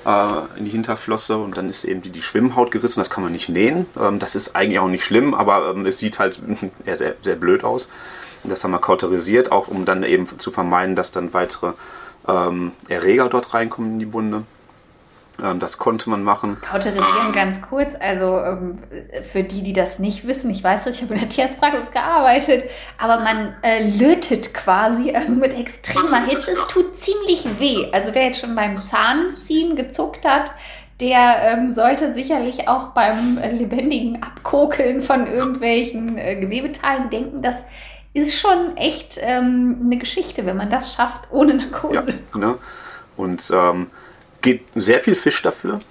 äh, 0.07 0.57
in 0.57 0.65
die 0.65 0.71
Hinterflosse 0.71 1.37
und 1.37 1.57
dann 1.57 1.69
ist 1.69 1.83
eben 1.83 2.01
die, 2.01 2.09
die 2.09 2.23
Schwimmhaut 2.23 2.71
gerissen. 2.71 2.99
Das 3.01 3.09
kann 3.09 3.23
man 3.23 3.33
nicht 3.33 3.49
nähen. 3.49 3.85
Ähm, 3.99 4.19
das 4.19 4.35
ist 4.35 4.55
eigentlich 4.55 4.79
auch 4.79 4.87
nicht 4.87 5.03
schlimm, 5.03 5.33
aber 5.33 5.71
ähm, 5.71 5.85
es 5.85 5.99
sieht 5.99 6.17
halt 6.17 6.39
sehr, 6.85 7.15
sehr 7.21 7.35
blöd 7.35 7.63
aus. 7.63 7.89
Und 8.43 8.49
das 8.51 8.63
haben 8.63 8.71
wir 8.71 8.79
kauterisiert, 8.79 9.51
auch 9.51 9.67
um 9.67 9.85
dann 9.85 10.03
eben 10.03 10.27
zu 10.39 10.51
vermeiden, 10.51 10.95
dass 10.95 11.11
dann 11.11 11.33
weitere 11.33 11.73
ähm, 12.27 12.71
Erreger 12.87 13.27
dort 13.29 13.53
reinkommen 13.53 13.93
in 13.93 13.99
die 13.99 14.13
Wunde. 14.13 14.43
Ähm, 15.43 15.59
das 15.59 15.77
konnte 15.77 16.09
man 16.09 16.23
machen. 16.23 16.57
Kauterisieren 16.61 17.31
ganz 17.31 17.61
kurz, 17.61 17.93
also 17.99 18.39
ähm, 18.39 18.79
für 19.31 19.43
die, 19.43 19.61
die 19.61 19.73
das 19.73 19.99
nicht 19.99 20.25
wissen, 20.25 20.49
ich 20.49 20.63
weiß 20.63 20.85
ich 20.87 21.01
habe 21.01 21.13
in 21.13 21.19
der 21.19 21.29
Tierarztpraxis 21.29 21.91
gearbeitet, 21.91 22.65
aber 22.97 23.19
man 23.19 23.55
äh, 23.61 23.87
lötet 23.87 24.53
quasi, 24.53 25.13
also 25.13 25.31
mit 25.33 25.57
extremer 25.57 26.25
Hitze, 26.25 26.51
es 26.51 26.67
tut 26.67 26.97
ziemlich 26.97 27.47
weh. 27.59 27.87
Also 27.91 28.13
wer 28.13 28.25
jetzt 28.25 28.41
schon 28.41 28.55
beim 28.55 28.81
Zahnziehen 28.81 29.75
gezuckt 29.75 30.25
hat, 30.25 30.51
der 30.99 31.37
ähm, 31.43 31.69
sollte 31.69 32.13
sicherlich 32.13 32.67
auch 32.67 32.87
beim 32.89 33.37
äh, 33.37 33.51
lebendigen 33.51 34.23
Abkokeln 34.23 35.01
von 35.01 35.27
irgendwelchen 35.27 36.17
äh, 36.17 36.39
Gewebeteilen 36.39 37.11
denken, 37.11 37.41
das 37.43 37.55
ist 38.13 38.39
schon 38.39 38.75
echt 38.77 39.19
ähm, 39.21 39.81
eine 39.85 39.97
Geschichte, 39.97 40.47
wenn 40.47 40.57
man 40.57 40.71
das 40.71 40.93
schafft 40.93 41.31
ohne 41.31 41.53
Narkose. 41.53 42.15
Ja, 42.33 42.39
ne? 42.39 42.57
Und 43.15 43.51
ähm, 43.53 43.91
geht 44.41 44.63
sehr 44.75 44.99
viel 44.99 45.15
Fisch 45.15 45.41
dafür. 45.41 45.81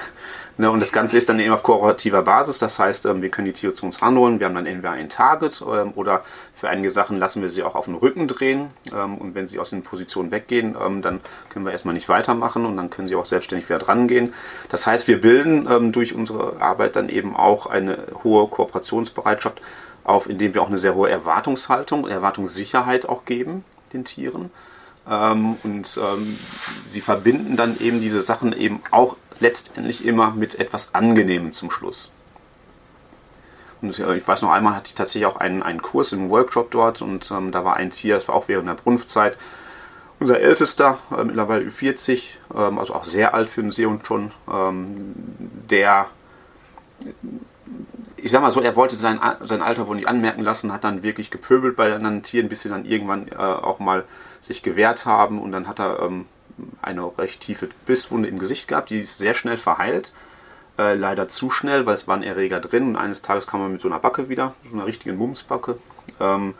ne, 0.58 0.70
und 0.70 0.80
das 0.80 0.92
Ganze 0.92 1.16
ist 1.16 1.28
dann 1.28 1.40
eben 1.40 1.52
auf 1.52 1.62
kooperativer 1.62 2.22
Basis. 2.22 2.58
Das 2.58 2.78
heißt, 2.78 3.06
ähm, 3.06 3.22
wir 3.22 3.28
können 3.28 3.46
die 3.46 3.52
Tiere 3.52 3.74
zu 3.74 3.86
uns 3.86 4.02
ranholen. 4.02 4.40
Wir 4.40 4.46
haben 4.46 4.54
dann 4.54 4.66
entweder 4.66 4.92
ein 4.92 5.08
Target 5.08 5.62
ähm, 5.62 5.92
oder 5.94 6.24
für 6.54 6.68
einige 6.68 6.90
Sachen 6.90 7.18
lassen 7.18 7.42
wir 7.42 7.50
sie 7.50 7.62
auch 7.62 7.74
auf 7.74 7.86
den 7.86 7.94
Rücken 7.94 8.28
drehen. 8.28 8.70
Ähm, 8.92 9.18
und 9.18 9.34
wenn 9.34 9.48
sie 9.48 9.58
aus 9.58 9.70
den 9.70 9.82
Positionen 9.82 10.30
weggehen, 10.30 10.74
dann 11.02 11.20
können 11.50 11.64
wir 11.64 11.72
erstmal 11.72 11.94
nicht 11.94 12.08
weitermachen 12.08 12.66
und 12.66 12.76
dann 12.76 12.90
können 12.90 13.08
sie 13.08 13.16
auch 13.16 13.26
selbstständig 13.26 13.68
wieder 13.68 13.78
dran 13.78 14.08
gehen. 14.08 14.34
Das 14.68 14.86
heißt, 14.86 15.08
wir 15.08 15.20
bilden 15.20 15.92
durch 15.92 16.14
unsere 16.14 16.60
Arbeit 16.60 16.96
dann 16.96 17.08
eben 17.08 17.34
auch 17.36 17.66
eine 17.66 17.98
hohe 18.22 18.46
Kooperationsbereitschaft 18.48 19.60
auf, 20.04 20.28
indem 20.28 20.54
wir 20.54 20.62
auch 20.62 20.68
eine 20.68 20.78
sehr 20.78 20.94
hohe 20.94 21.10
Erwartungshaltung, 21.10 22.08
Erwartungssicherheit 22.08 23.08
auch 23.08 23.24
geben 23.24 23.64
den 23.92 24.04
Tieren. 24.04 24.50
Ähm, 25.08 25.56
und 25.62 25.98
ähm, 26.00 26.38
sie 26.86 27.00
verbinden 27.00 27.56
dann 27.56 27.78
eben 27.80 28.00
diese 28.00 28.20
Sachen 28.22 28.52
eben 28.52 28.80
auch 28.90 29.16
letztendlich 29.40 30.04
immer 30.04 30.30
mit 30.30 30.58
etwas 30.58 30.94
Angenehmem 30.94 31.52
zum 31.52 31.70
Schluss. 31.70 32.12
Und 33.80 33.98
ich 33.98 34.28
weiß 34.28 34.42
noch 34.42 34.52
einmal 34.52 34.76
hatte 34.76 34.88
ich 34.88 34.94
tatsächlich 34.94 35.26
auch 35.26 35.36
einen, 35.36 35.62
einen 35.62 35.82
Kurs, 35.82 36.12
einen 36.12 36.30
Workshop 36.30 36.70
dort 36.70 37.02
und 37.02 37.30
ähm, 37.32 37.50
da 37.50 37.64
war 37.64 37.76
ein 37.76 37.90
Tier, 37.90 38.14
das 38.14 38.28
war 38.28 38.36
auch 38.36 38.46
während 38.46 38.68
der 38.68 38.74
Brunftzeit. 38.74 39.36
Unser 40.20 40.38
Ältester, 40.38 40.98
äh, 41.10 41.24
mittlerweile 41.24 41.68
40, 41.68 42.38
ähm, 42.54 42.78
also 42.78 42.94
auch 42.94 43.02
sehr 43.02 43.34
alt 43.34 43.50
für 43.50 43.60
einen 43.60 43.72
Seehund 43.72 44.06
schon, 44.06 44.30
ähm, 44.48 45.14
der 45.68 46.06
ich 48.22 48.30
sag 48.30 48.40
mal 48.40 48.52
so, 48.52 48.60
er 48.60 48.76
wollte 48.76 48.96
sein, 48.96 49.20
sein 49.44 49.62
Alter 49.62 49.86
wohl 49.86 49.96
nicht 49.96 50.08
anmerken 50.08 50.42
lassen, 50.42 50.72
hat 50.72 50.84
dann 50.84 51.02
wirklich 51.02 51.30
gepöbelt 51.30 51.76
bei 51.76 51.92
anderen 51.92 52.22
Tieren, 52.22 52.48
bis 52.48 52.62
sie 52.62 52.68
dann 52.68 52.84
irgendwann 52.84 53.28
äh, 53.28 53.34
auch 53.34 53.80
mal 53.80 54.04
sich 54.40 54.62
gewehrt 54.62 55.06
haben 55.06 55.40
und 55.40 55.52
dann 55.52 55.66
hat 55.66 55.80
er 55.80 56.00
ähm, 56.00 56.26
eine 56.80 57.18
recht 57.18 57.40
tiefe 57.40 57.68
Bisswunde 57.86 58.28
im 58.28 58.38
Gesicht 58.38 58.68
gehabt, 58.68 58.90
die 58.90 59.00
ist 59.00 59.18
sehr 59.18 59.34
schnell 59.34 59.56
verheilt. 59.56 60.12
Äh, 60.78 60.94
leider 60.94 61.28
zu 61.28 61.50
schnell, 61.50 61.84
weil 61.84 61.94
es 61.94 62.08
waren 62.08 62.22
Erreger 62.22 62.60
drin 62.60 62.88
und 62.88 62.96
eines 62.96 63.22
Tages 63.22 63.46
kam 63.46 63.60
er 63.60 63.68
mit 63.68 63.80
so 63.80 63.88
einer 63.88 63.98
Backe 63.98 64.28
wieder, 64.28 64.54
so 64.70 64.74
einer 64.74 64.86
richtigen 64.86 65.16
Mumsbacke. 65.16 65.76
Ähm, 66.18 66.54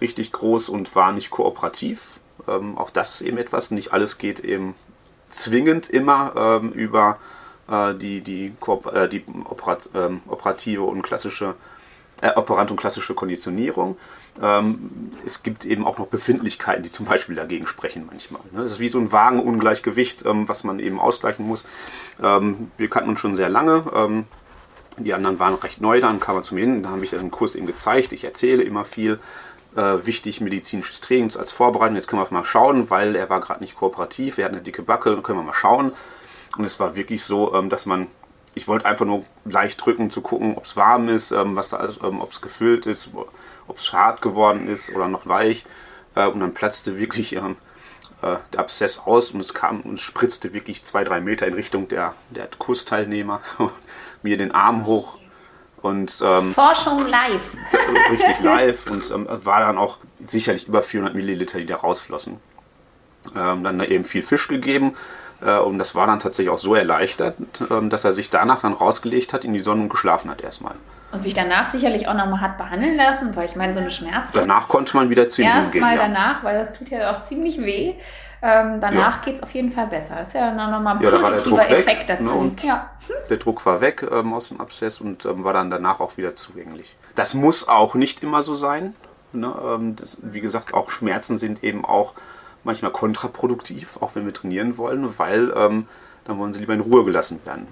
richtig 0.00 0.32
groß 0.32 0.68
und 0.68 0.94
war 0.96 1.12
nicht 1.12 1.30
kooperativ. 1.30 2.20
Ähm, 2.48 2.76
auch 2.76 2.90
das 2.90 3.14
ist 3.14 3.20
eben 3.20 3.38
etwas, 3.38 3.70
nicht 3.70 3.92
alles 3.92 4.18
geht 4.18 4.40
eben 4.40 4.74
zwingend 5.30 5.88
immer 5.88 6.32
ähm, 6.36 6.72
über 6.72 7.18
äh, 7.70 7.94
die, 7.94 8.20
die, 8.20 8.52
äh, 8.92 9.08
die 9.08 9.24
Operat, 9.44 9.88
ähm, 9.94 10.22
operative 10.28 10.82
und 10.82 11.02
klassische 11.02 11.54
äh, 12.22 12.30
Operant 12.36 12.70
und 12.70 12.76
klassische 12.76 13.14
Konditionierung. 13.14 13.96
Ähm, 14.40 15.12
es 15.26 15.42
gibt 15.42 15.64
eben 15.66 15.84
auch 15.84 15.98
noch 15.98 16.06
Befindlichkeiten, 16.06 16.82
die 16.82 16.90
zum 16.90 17.04
Beispiel 17.04 17.34
dagegen 17.34 17.66
sprechen 17.66 18.06
manchmal. 18.08 18.40
Ne? 18.52 18.62
Das 18.62 18.72
ist 18.72 18.80
wie 18.80 18.88
so 18.88 18.98
ein 18.98 19.12
Wagenungleichgewicht, 19.12 20.24
ähm, 20.24 20.48
was 20.48 20.64
man 20.64 20.78
eben 20.78 20.98
ausgleichen 21.00 21.46
muss. 21.46 21.64
Ähm, 22.22 22.70
wir 22.78 22.88
kannten 22.88 23.10
uns 23.10 23.20
schon 23.20 23.36
sehr 23.36 23.50
lange. 23.50 23.84
Ähm, 23.94 24.24
die 24.98 25.14
anderen 25.14 25.38
waren 25.38 25.54
recht 25.54 25.80
neu, 25.80 26.00
dann 26.00 26.20
kam 26.20 26.36
er 26.36 26.42
zu 26.44 26.54
mir 26.54 26.62
hin, 26.62 26.82
da 26.82 26.90
habe 26.90 27.04
ich 27.04 27.10
den 27.10 27.30
Kurs 27.30 27.54
eben 27.54 27.66
gezeigt. 27.66 28.12
Ich 28.12 28.24
erzähle 28.24 28.62
immer 28.62 28.84
viel. 28.84 29.18
Äh, 29.74 30.04
wichtig 30.06 30.42
medizinisches 30.42 31.00
Training 31.00 31.34
als 31.34 31.50
Vorbereitung. 31.50 31.96
Jetzt 31.96 32.06
können 32.06 32.20
wir 32.20 32.28
mal 32.30 32.44
schauen, 32.44 32.90
weil 32.90 33.16
er 33.16 33.30
war 33.30 33.40
gerade 33.40 33.60
nicht 33.60 33.74
kooperativ, 33.74 34.36
er 34.36 34.44
hat 34.44 34.52
eine 34.52 34.60
dicke 34.60 34.82
Backe, 34.82 35.16
können 35.22 35.38
wir 35.38 35.44
mal 35.44 35.54
schauen. 35.54 35.92
Und 36.56 36.64
es 36.64 36.78
war 36.78 36.96
wirklich 36.96 37.24
so, 37.24 37.54
ähm, 37.54 37.70
dass 37.70 37.86
man, 37.86 38.08
ich 38.54 38.68
wollte 38.68 38.86
einfach 38.86 39.06
nur 39.06 39.24
leicht 39.44 39.84
drücken, 39.84 40.10
zu 40.10 40.20
gucken, 40.20 40.56
ob 40.56 40.64
es 40.64 40.76
warm 40.76 41.08
ist, 41.08 41.30
ähm, 41.30 41.56
was 41.56 41.70
da 41.70 41.88
ähm, 42.02 42.20
ob 42.20 42.32
es 42.32 42.40
gefüllt 42.40 42.86
ist, 42.86 43.10
ob 43.66 43.78
es 43.78 43.92
hart 43.92 44.22
geworden 44.22 44.68
ist 44.68 44.94
oder 44.94 45.08
noch 45.08 45.26
weich. 45.26 45.64
Äh, 46.14 46.26
und 46.26 46.40
dann 46.40 46.54
platzte 46.54 46.98
wirklich 46.98 47.36
äh, 47.36 47.40
der 48.20 48.60
Abszess 48.60 48.98
aus 48.98 49.30
und 49.30 49.40
es 49.40 49.54
kam 49.54 49.80
und 49.80 50.00
spritzte 50.00 50.52
wirklich 50.52 50.84
zwei, 50.84 51.04
drei 51.04 51.20
Meter 51.20 51.46
in 51.46 51.54
Richtung 51.54 51.88
der, 51.88 52.14
der 52.30 52.48
Kursteilnehmer, 52.58 53.40
mir 54.22 54.36
den 54.36 54.52
Arm 54.52 54.86
hoch. 54.86 55.18
Und, 55.80 56.22
ähm, 56.22 56.52
Forschung 56.52 57.08
live. 57.08 57.56
Richtig 58.10 58.40
live 58.40 58.86
und 58.88 59.10
ähm, 59.10 59.26
war 59.28 59.60
dann 59.60 59.78
auch 59.78 59.98
sicherlich 60.24 60.68
über 60.68 60.80
400 60.80 61.14
Milliliter, 61.16 61.58
die 61.58 61.66
da 61.66 61.76
rausflossen. 61.76 62.38
Ähm, 63.34 63.64
dann 63.64 63.80
eben 63.80 64.04
viel 64.04 64.22
Fisch 64.22 64.46
gegeben 64.46 64.94
und 65.50 65.78
das 65.78 65.94
war 65.94 66.06
dann 66.06 66.20
tatsächlich 66.20 66.52
auch 66.52 66.58
so 66.58 66.74
erleichtert, 66.74 67.36
ähm, 67.70 67.90
dass 67.90 68.04
er 68.04 68.12
sich 68.12 68.30
danach 68.30 68.60
dann 68.60 68.72
rausgelegt 68.72 69.32
hat 69.32 69.44
in 69.44 69.52
die 69.52 69.60
Sonne 69.60 69.82
und 69.82 69.88
geschlafen 69.88 70.30
hat 70.30 70.40
erstmal. 70.40 70.74
Und 71.12 71.22
sich 71.22 71.34
danach 71.34 71.70
sicherlich 71.70 72.08
auch 72.08 72.14
nochmal 72.14 72.40
hat 72.40 72.56
behandeln 72.56 72.96
lassen, 72.96 73.36
weil 73.36 73.44
ich 73.46 73.54
meine, 73.54 73.74
so 73.74 73.80
eine 73.80 73.90
Schmerz. 73.90 74.32
Danach 74.32 74.68
konnte 74.68 74.96
man 74.96 75.10
wieder 75.10 75.28
zu 75.28 75.42
ihm 75.42 75.48
gehen. 75.48 75.56
Erstmal 75.56 75.96
ja. 75.96 76.02
danach, 76.02 76.42
weil 76.42 76.58
das 76.58 76.72
tut 76.72 76.88
ja 76.88 77.12
auch 77.12 77.24
ziemlich 77.24 77.58
weh. 77.58 77.94
Ähm, 78.44 78.80
danach 78.80 79.18
ja. 79.18 79.24
geht 79.24 79.36
es 79.36 79.42
auf 79.42 79.52
jeden 79.52 79.70
Fall 79.70 79.86
besser. 79.86 80.16
Das 80.16 80.28
ist 80.28 80.34
ja 80.34 80.52
dann 80.52 80.70
nochmal 80.70 80.96
ein 80.96 81.02
ja, 81.02 81.10
positiver 81.10 81.70
Effekt 81.70 81.86
weg, 81.86 82.06
dazu. 82.08 82.42
Ne, 82.42 82.52
ja. 82.62 82.90
Der 83.30 83.36
Druck 83.36 83.64
war 83.64 83.80
weg 83.80 84.04
ähm, 84.10 84.32
aus 84.32 84.48
dem 84.48 84.60
Abszess 84.60 85.00
und 85.00 85.24
ähm, 85.26 85.44
war 85.44 85.52
dann 85.52 85.70
danach 85.70 86.00
auch 86.00 86.16
wieder 86.16 86.34
zugänglich. 86.34 86.96
Das 87.14 87.34
muss 87.34 87.68
auch 87.68 87.94
nicht 87.94 88.22
immer 88.22 88.42
so 88.42 88.54
sein. 88.54 88.94
Ne? 89.32 89.52
Ähm, 89.64 89.94
das, 89.94 90.16
wie 90.22 90.40
gesagt, 90.40 90.74
auch 90.74 90.90
Schmerzen 90.90 91.38
sind 91.38 91.62
eben 91.62 91.84
auch 91.84 92.14
manchmal 92.64 92.92
kontraproduktiv, 92.92 93.98
auch 94.00 94.14
wenn 94.14 94.24
wir 94.24 94.32
trainieren 94.32 94.76
wollen, 94.78 95.18
weil 95.18 95.52
ähm, 95.56 95.86
dann 96.24 96.38
wollen 96.38 96.52
sie 96.52 96.60
lieber 96.60 96.74
in 96.74 96.80
Ruhe 96.80 97.04
gelassen 97.04 97.40
werden. 97.44 97.66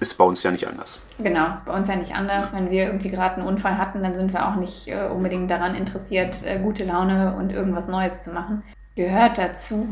Ist 0.00 0.18
bei 0.18 0.24
uns 0.24 0.42
ja 0.42 0.50
nicht 0.50 0.66
anders. 0.66 1.00
Genau, 1.18 1.46
ist 1.54 1.64
bei 1.64 1.72
uns 1.76 1.86
ja 1.86 1.94
nicht 1.94 2.14
anders. 2.14 2.52
Wenn 2.52 2.70
wir 2.70 2.86
irgendwie 2.86 3.10
gerade 3.10 3.36
einen 3.36 3.46
Unfall 3.46 3.78
hatten, 3.78 4.02
dann 4.02 4.16
sind 4.16 4.32
wir 4.32 4.48
auch 4.48 4.56
nicht 4.56 4.88
äh, 4.88 5.08
unbedingt 5.12 5.50
daran 5.50 5.74
interessiert, 5.74 6.42
äh, 6.44 6.58
gute 6.58 6.84
Laune 6.84 7.36
und 7.38 7.50
irgendwas 7.50 7.86
Neues 7.86 8.24
zu 8.24 8.30
machen. 8.30 8.64
Gehört 8.96 9.38
dazu. 9.38 9.88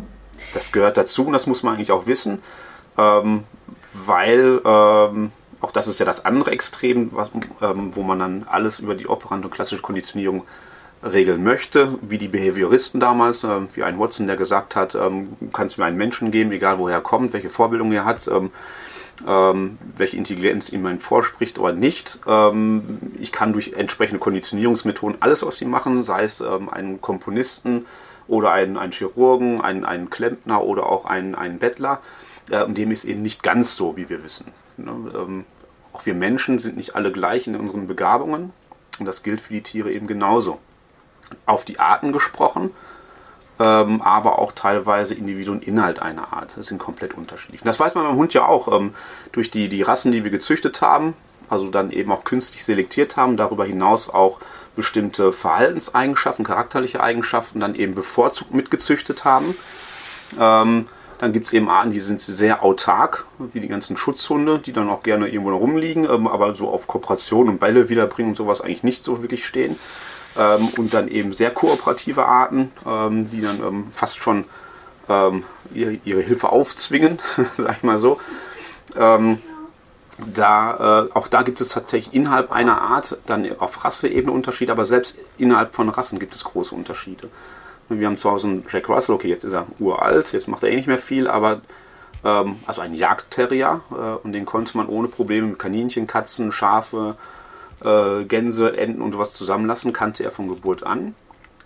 Das 0.52 0.72
gehört 0.72 0.96
dazu 0.96 1.26
und 1.26 1.32
das 1.32 1.46
muss 1.46 1.62
man 1.62 1.74
eigentlich 1.74 1.92
auch 1.92 2.06
wissen, 2.06 2.42
ähm, 2.98 3.44
weil 3.92 4.60
ähm, 4.64 5.32
auch 5.60 5.70
das 5.70 5.86
ist 5.86 6.00
ja 6.00 6.06
das 6.06 6.24
andere 6.24 6.50
Extrem, 6.50 7.10
was, 7.12 7.30
ähm, 7.62 7.94
wo 7.94 8.02
man 8.02 8.18
dann 8.18 8.46
alles 8.50 8.80
über 8.80 8.94
die 8.94 9.06
operante 9.06 9.46
und 9.46 9.54
klassische 9.54 9.82
Konditionierung 9.82 10.44
regeln 11.02 11.42
möchte, 11.42 11.98
wie 12.02 12.18
die 12.18 12.28
Behavioristen 12.28 13.00
damals, 13.00 13.44
äh, 13.44 13.60
wie 13.74 13.82
ein 13.82 13.98
Watson, 13.98 14.26
der 14.26 14.36
gesagt 14.36 14.76
hat, 14.76 14.94
ähm, 14.94 15.36
kannst 15.52 15.78
mir 15.78 15.84
einen 15.84 15.96
Menschen 15.96 16.30
geben, 16.30 16.52
egal 16.52 16.78
woher 16.78 16.96
er 16.96 17.02
kommt, 17.02 17.32
welche 17.32 17.48
Vorbildung 17.48 17.92
er 17.92 18.04
hat, 18.04 18.28
ähm, 18.28 18.50
ähm, 19.26 19.78
welche 19.96 20.16
Intelligenz 20.16 20.70
ihm 20.70 20.82
mein 20.82 21.00
vorspricht 21.00 21.58
oder 21.58 21.72
nicht. 21.72 22.18
Ähm, 22.26 22.98
ich 23.18 23.32
kann 23.32 23.52
durch 23.52 23.72
entsprechende 23.72 24.18
Konditionierungsmethoden 24.18 25.20
alles 25.20 25.42
aus 25.42 25.60
ihm 25.60 25.70
machen, 25.70 26.04
sei 26.04 26.24
es 26.24 26.40
ähm, 26.40 26.68
einen 26.68 27.00
Komponisten 27.00 27.86
oder 28.28 28.52
einen, 28.52 28.76
einen 28.76 28.92
Chirurgen, 28.92 29.60
einen, 29.60 29.84
einen 29.84 30.10
Klempner 30.10 30.62
oder 30.62 30.86
auch 30.86 31.06
einen, 31.06 31.34
einen 31.34 31.58
Bettler. 31.58 32.00
Äh, 32.50 32.68
dem 32.68 32.90
ist 32.90 33.04
eben 33.04 33.22
nicht 33.22 33.42
ganz 33.42 33.74
so, 33.74 33.96
wie 33.96 34.08
wir 34.08 34.22
wissen. 34.22 34.52
Ne? 34.76 34.92
Ähm, 35.14 35.44
auch 35.92 36.04
wir 36.04 36.14
Menschen 36.14 36.58
sind 36.58 36.76
nicht 36.76 36.94
alle 36.94 37.10
gleich 37.10 37.46
in 37.46 37.56
unseren 37.56 37.86
Begabungen. 37.86 38.52
Und 38.98 39.06
das 39.06 39.22
gilt 39.22 39.40
für 39.40 39.54
die 39.54 39.62
Tiere 39.62 39.92
eben 39.92 40.06
genauso 40.06 40.58
auf 41.50 41.64
die 41.64 41.78
Arten 41.78 42.12
gesprochen, 42.12 42.70
ähm, 43.58 44.00
aber 44.02 44.38
auch 44.38 44.52
teilweise 44.52 45.14
Individuum 45.14 45.58
und 45.58 45.66
Inhalt 45.66 46.00
einer 46.00 46.32
Art. 46.32 46.56
Das 46.56 46.66
sind 46.66 46.78
komplett 46.78 47.14
unterschiedlich. 47.14 47.60
Das 47.62 47.78
weiß 47.78 47.94
man 47.94 48.04
beim 48.04 48.16
Hund 48.16 48.32
ja 48.32 48.46
auch. 48.46 48.72
Ähm, 48.72 48.94
durch 49.32 49.50
die, 49.50 49.68
die 49.68 49.82
Rassen, 49.82 50.12
die 50.12 50.24
wir 50.24 50.30
gezüchtet 50.30 50.80
haben, 50.80 51.14
also 51.48 51.68
dann 51.68 51.90
eben 51.90 52.10
auch 52.12 52.24
künstlich 52.24 52.64
selektiert 52.64 53.16
haben, 53.16 53.36
darüber 53.36 53.64
hinaus 53.64 54.08
auch 54.08 54.38
bestimmte 54.76 55.32
Verhaltenseigenschaften, 55.32 56.44
charakterliche 56.44 57.02
Eigenschaften 57.02 57.60
dann 57.60 57.74
eben 57.74 57.94
bevorzugt 57.94 58.54
mitgezüchtet 58.54 59.24
haben. 59.24 59.54
Ähm, 60.38 60.86
dann 61.18 61.34
gibt 61.34 61.48
es 61.48 61.52
eben 61.52 61.68
Arten, 61.68 61.90
die 61.90 62.00
sind 62.00 62.22
sehr 62.22 62.62
autark, 62.62 63.26
wie 63.38 63.60
die 63.60 63.68
ganzen 63.68 63.98
Schutzhunde, 63.98 64.58
die 64.58 64.72
dann 64.72 64.88
auch 64.88 65.02
gerne 65.02 65.28
irgendwo 65.28 65.54
rumliegen, 65.54 66.04
ähm, 66.04 66.26
aber 66.26 66.54
so 66.54 66.70
auf 66.70 66.86
Kooperation 66.86 67.50
und 67.50 67.58
Bälle 67.58 67.90
wiederbringen 67.90 68.30
und 68.30 68.36
sowas 68.36 68.62
eigentlich 68.62 68.84
nicht 68.84 69.04
so 69.04 69.20
wirklich 69.20 69.44
stehen. 69.44 69.78
Ähm, 70.40 70.70
und 70.78 70.94
dann 70.94 71.08
eben 71.08 71.34
sehr 71.34 71.50
kooperative 71.50 72.24
Arten, 72.24 72.72
ähm, 72.86 73.28
die 73.30 73.42
dann 73.42 73.60
ähm, 73.60 73.88
fast 73.92 74.22
schon 74.22 74.44
ähm, 75.10 75.44
ihre, 75.74 75.98
ihre, 76.04 76.22
Hilfe 76.22 76.48
aufzwingen, 76.48 77.18
sag 77.58 77.76
ich 77.76 77.82
mal 77.82 77.98
so. 77.98 78.18
Ähm, 78.96 79.42
da, 80.34 81.08
äh, 81.08 81.12
auch 81.12 81.28
da 81.28 81.42
gibt 81.42 81.60
es 81.60 81.68
tatsächlich 81.68 82.14
innerhalb 82.14 82.52
einer 82.52 82.80
Art 82.80 83.18
dann 83.26 83.46
auf 83.58 83.84
Rasseebene 83.84 84.32
Unterschiede, 84.32 84.72
aber 84.72 84.86
selbst 84.86 85.18
innerhalb 85.36 85.74
von 85.74 85.90
Rassen 85.90 86.18
gibt 86.18 86.34
es 86.34 86.44
große 86.44 86.74
Unterschiede. 86.74 87.28
Wir 87.90 88.06
haben 88.06 88.18
zu 88.18 88.30
Hause 88.30 88.48
einen 88.48 88.66
Jack 88.70 88.88
Russell, 88.88 89.14
okay, 89.14 89.28
jetzt 89.28 89.44
ist 89.44 89.52
er 89.52 89.66
uralt, 89.78 90.32
jetzt 90.32 90.48
macht 90.48 90.62
er 90.62 90.70
eh 90.70 90.76
nicht 90.76 90.86
mehr 90.86 90.98
viel, 90.98 91.28
aber 91.28 91.60
also 92.22 92.82
ein 92.82 92.94
Jagdterrier 92.94 93.80
äh, 93.90 93.94
und 94.22 94.32
den 94.32 94.44
konnte 94.44 94.76
man 94.76 94.88
ohne 94.88 95.08
Probleme 95.08 95.46
mit 95.46 95.58
Kaninchen, 95.58 96.06
Katzen, 96.06 96.52
Schafe, 96.52 97.16
äh, 97.84 98.24
Gänse, 98.24 98.76
Enten 98.76 99.02
und 99.02 99.12
sowas 99.12 99.32
zusammenlassen, 99.32 99.92
kannte 99.92 100.24
er 100.24 100.30
von 100.30 100.48
Geburt 100.48 100.84
an. 100.84 101.14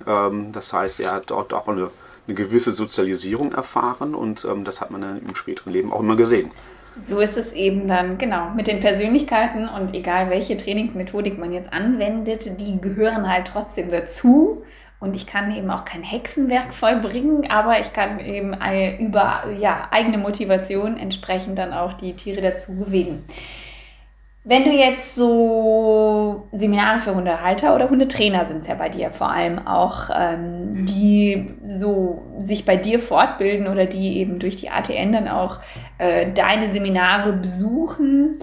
Ähm, 0.06 0.52
das 0.52 0.72
heißt, 0.72 1.00
er 1.00 1.12
hat 1.12 1.30
dort 1.30 1.52
auch 1.52 1.68
eine, 1.68 1.90
eine 2.26 2.34
gewisse 2.34 2.72
Sozialisierung 2.72 3.52
erfahren 3.52 4.14
und 4.14 4.44
ähm, 4.44 4.64
das 4.64 4.80
hat 4.80 4.90
man 4.90 5.00
dann 5.00 5.22
im 5.26 5.34
späteren 5.34 5.72
Leben 5.72 5.92
auch 5.92 6.00
immer 6.00 6.16
gesehen. 6.16 6.50
So 6.96 7.18
ist 7.18 7.36
es 7.36 7.52
eben 7.52 7.88
dann, 7.88 8.18
genau, 8.18 8.50
mit 8.50 8.68
den 8.68 8.78
Persönlichkeiten 8.78 9.68
und 9.68 9.94
egal 9.94 10.30
welche 10.30 10.56
Trainingsmethodik 10.56 11.38
man 11.38 11.52
jetzt 11.52 11.72
anwendet, 11.72 12.60
die 12.60 12.80
gehören 12.80 13.28
halt 13.28 13.48
trotzdem 13.48 13.90
dazu. 13.90 14.62
Und 15.00 15.16
ich 15.16 15.26
kann 15.26 15.54
eben 15.54 15.70
auch 15.70 15.84
kein 15.84 16.02
Hexenwerk 16.02 16.72
vollbringen, 16.72 17.50
aber 17.50 17.78
ich 17.80 17.92
kann 17.92 18.20
eben 18.20 18.54
über 19.00 19.50
ja, 19.58 19.88
eigene 19.90 20.16
Motivation 20.16 20.96
entsprechend 20.96 21.58
dann 21.58 21.74
auch 21.74 21.94
die 21.94 22.14
Tiere 22.14 22.40
dazu 22.40 22.76
bewegen. 22.76 23.24
Wenn 24.46 24.64
du 24.64 24.72
jetzt 24.72 25.16
so 25.16 26.48
Seminare 26.52 27.00
für 27.00 27.14
Hundehalter 27.14 27.74
oder 27.74 27.88
Hundetrainer 27.88 28.44
sind 28.44 28.58
es 28.58 28.66
ja 28.66 28.74
bei 28.74 28.90
dir 28.90 29.10
vor 29.10 29.30
allem 29.30 29.66
auch, 29.66 30.10
ähm, 30.14 30.82
mhm. 30.82 30.86
die 30.86 31.54
so 31.64 32.22
sich 32.40 32.66
bei 32.66 32.76
dir 32.76 32.98
fortbilden 32.98 33.68
oder 33.68 33.86
die 33.86 34.18
eben 34.18 34.38
durch 34.38 34.56
die 34.56 34.68
ATN 34.68 35.12
dann 35.12 35.28
auch 35.28 35.60
äh, 35.96 36.30
deine 36.30 36.72
Seminare 36.74 37.32
besuchen. 37.32 38.36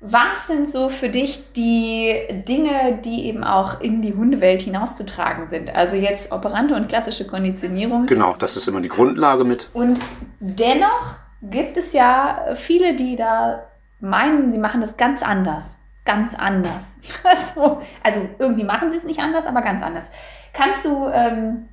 Was 0.00 0.46
sind 0.46 0.70
so 0.70 0.88
für 0.88 1.08
dich 1.08 1.52
die 1.54 2.14
Dinge, 2.46 3.00
die 3.04 3.26
eben 3.26 3.42
auch 3.42 3.80
in 3.80 4.02
die 4.02 4.14
Hundewelt 4.14 4.62
hinauszutragen 4.62 5.48
sind? 5.48 5.74
Also 5.74 5.96
jetzt 5.96 6.30
operante 6.30 6.76
und 6.76 6.88
klassische 6.88 7.26
Konditionierung. 7.26 8.06
Genau, 8.06 8.36
das 8.38 8.56
ist 8.56 8.68
immer 8.68 8.82
die 8.82 8.88
Grundlage 8.88 9.42
mit. 9.42 9.70
Und 9.72 9.98
dennoch 10.38 11.16
gibt 11.42 11.76
es 11.76 11.92
ja 11.92 12.54
viele, 12.54 12.94
die 12.94 13.16
da 13.16 13.64
meinen, 14.04 14.52
sie 14.52 14.58
machen 14.58 14.80
das 14.80 14.96
ganz 14.96 15.22
anders. 15.22 15.76
Ganz 16.04 16.34
anders. 16.34 16.84
also, 17.22 17.82
also 18.02 18.28
irgendwie 18.38 18.64
machen 18.64 18.90
sie 18.90 18.98
es 18.98 19.04
nicht 19.04 19.20
anders, 19.20 19.46
aber 19.46 19.62
ganz 19.62 19.82
anders. 19.82 20.10
Kannst 20.52 20.84
du 20.84 21.08
ähm, 21.08 21.68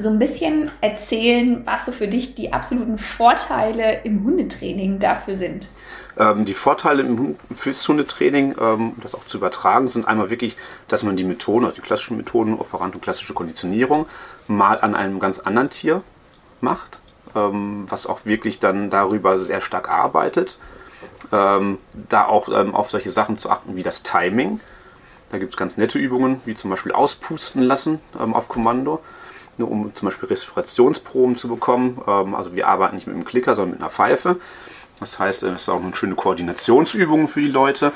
so 0.00 0.08
ein 0.10 0.18
bisschen 0.18 0.70
erzählen, 0.80 1.62
was 1.66 1.86
so 1.86 1.92
für 1.92 2.08
dich 2.08 2.34
die 2.34 2.52
absoluten 2.52 2.98
Vorteile 2.98 4.02
im 4.04 4.24
Hundetraining 4.24 4.98
dafür 4.98 5.36
sind? 5.36 5.68
Ähm, 6.18 6.44
die 6.44 6.54
Vorteile 6.54 7.02
im 7.02 7.36
fürs 7.54 7.86
Hundetraining, 7.88 8.54
ähm, 8.60 8.92
das 9.02 9.14
auch 9.14 9.26
zu 9.26 9.38
übertragen, 9.38 9.88
sind 9.88 10.06
einmal 10.06 10.30
wirklich, 10.30 10.56
dass 10.88 11.02
man 11.02 11.16
die 11.16 11.24
Methoden, 11.24 11.64
also 11.64 11.76
die 11.76 11.82
klassischen 11.82 12.16
Methoden, 12.16 12.54
Operant 12.54 12.94
und 12.94 13.02
klassische 13.02 13.34
Konditionierung, 13.34 14.06
mal 14.46 14.80
an 14.80 14.94
einem 14.94 15.18
ganz 15.20 15.38
anderen 15.38 15.70
Tier 15.70 16.02
macht, 16.60 17.00
ähm, 17.34 17.86
was 17.88 18.06
auch 18.06 18.24
wirklich 18.24 18.58
dann 18.60 18.90
darüber 18.90 19.38
sehr 19.38 19.60
stark 19.60 19.88
arbeitet 19.90 20.58
ähm, 21.32 21.78
da 22.08 22.26
auch 22.26 22.48
ähm, 22.48 22.74
auf 22.74 22.90
solche 22.90 23.10
Sachen 23.10 23.38
zu 23.38 23.50
achten 23.50 23.76
wie 23.76 23.82
das 23.82 24.02
Timing. 24.02 24.60
Da 25.30 25.38
gibt 25.38 25.52
es 25.52 25.56
ganz 25.56 25.76
nette 25.76 25.98
Übungen, 25.98 26.40
wie 26.44 26.54
zum 26.54 26.70
Beispiel 26.70 26.92
auspusten 26.92 27.62
lassen 27.62 28.00
ähm, 28.18 28.34
auf 28.34 28.48
Kommando, 28.48 29.00
nur 29.58 29.70
um 29.70 29.94
zum 29.94 30.08
Beispiel 30.08 30.28
Respirationsproben 30.28 31.36
zu 31.36 31.48
bekommen. 31.48 32.00
Ähm, 32.06 32.34
also 32.34 32.54
wir 32.54 32.68
arbeiten 32.68 32.96
nicht 32.96 33.06
mit 33.06 33.14
einem 33.14 33.24
Klicker, 33.24 33.54
sondern 33.54 33.72
mit 33.72 33.80
einer 33.80 33.90
Pfeife. 33.90 34.36
Das 35.00 35.18
heißt, 35.18 35.44
es 35.44 35.62
ist 35.62 35.68
auch 35.68 35.82
eine 35.82 35.94
schöne 35.94 36.14
Koordinationsübung 36.14 37.28
für 37.28 37.40
die 37.40 37.50
Leute. 37.50 37.92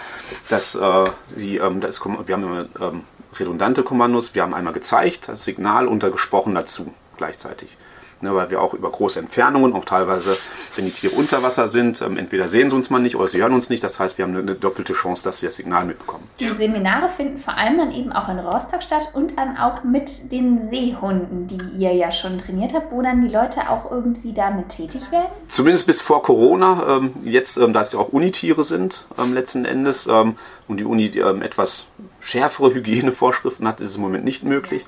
Dass, 0.49 0.75
äh, 0.75 1.05
sie, 1.35 1.57
ähm, 1.57 1.81
das 1.81 2.01
wir 2.05 2.35
haben 2.35 2.45
immer 2.45 2.66
ähm, 2.81 3.05
redundante 3.38 3.83
Kommandos. 3.83 4.35
Wir 4.35 4.42
haben 4.42 4.55
einmal 4.55 4.73
gezeigt, 4.73 5.29
das 5.29 5.45
Signal 5.45 5.88
untergesprochen 5.88 6.55
dazu 6.55 6.92
gleichzeitig 7.16 7.77
ne, 8.22 8.35
weil 8.35 8.50
wir 8.50 8.61
auch 8.61 8.74
über 8.74 8.90
große 8.90 9.18
Entfernungen, 9.18 9.72
auch 9.72 9.85
teilweise, 9.85 10.37
wenn 10.76 10.85
die 10.85 10.90
Tiere 10.90 11.14
unter 11.14 11.42
Wasser 11.42 11.68
sind, 11.68 12.00
ähm, 12.00 12.16
entweder 12.16 12.48
sehen 12.48 12.70
sie 12.70 12.76
uns 12.76 12.90
mal 12.90 13.00
nicht 13.00 13.16
oder 13.16 13.28
sie 13.28 13.40
hören 13.40 13.52
uns 13.52 13.68
nicht. 13.68 13.82
Das 13.85 13.98
heißt, 13.98 14.18
wir 14.18 14.24
haben 14.24 14.32
eine, 14.32 14.40
eine, 14.40 14.54
doppelte 14.54 14.92
Chance, 14.92 15.24
dass 15.24 15.38
sie 15.38 15.46
das 15.46 15.56
Signal 15.56 15.85
mitbekommen. 15.85 16.28
Die 16.40 16.48
Seminare 16.48 17.08
finden 17.08 17.38
vor 17.38 17.56
allem 17.56 17.78
dann 17.78 17.92
eben 17.92 18.12
auch 18.12 18.28
in 18.28 18.38
Rostock 18.38 18.82
statt 18.82 19.08
und 19.14 19.38
dann 19.38 19.56
auch 19.56 19.85
mit 19.85 20.32
den 20.32 20.68
Seehunden, 20.70 21.46
die 21.46 21.61
ihr 21.78 21.94
ja 21.94 22.12
schon 22.12 22.38
trainiert 22.38 22.74
habt, 22.74 22.92
wo 22.92 23.02
dann 23.02 23.20
die 23.20 23.32
Leute 23.32 23.68
auch 23.68 23.90
irgendwie 23.90 24.32
damit 24.32 24.70
tätig 24.70 25.11
werden? 25.11 25.30
Zumindest 25.48 25.87
bis 25.87 26.00
vor 26.00 26.22
Corona. 26.22 26.96
Ähm, 26.96 27.12
jetzt, 27.24 27.56
ähm, 27.56 27.72
da 27.72 27.82
es 27.82 27.92
ja 27.92 27.98
auch 27.98 28.08
Unitiere 28.08 28.64
sind, 28.64 29.06
ähm, 29.18 29.35
letzten 29.35 29.64
Endes, 29.64 30.06
ähm, 30.06 30.37
und 30.68 30.78
die 30.78 30.85
Uni 30.85 31.06
ähm, 31.06 31.42
etwas 31.42 31.87
schärfere 32.20 32.72
Hygienevorschriften 32.72 33.66
hat, 33.66 33.80
ist 33.80 33.90
es 33.90 33.96
im 33.96 34.02
Moment 34.02 34.24
nicht 34.24 34.42
möglich. 34.42 34.87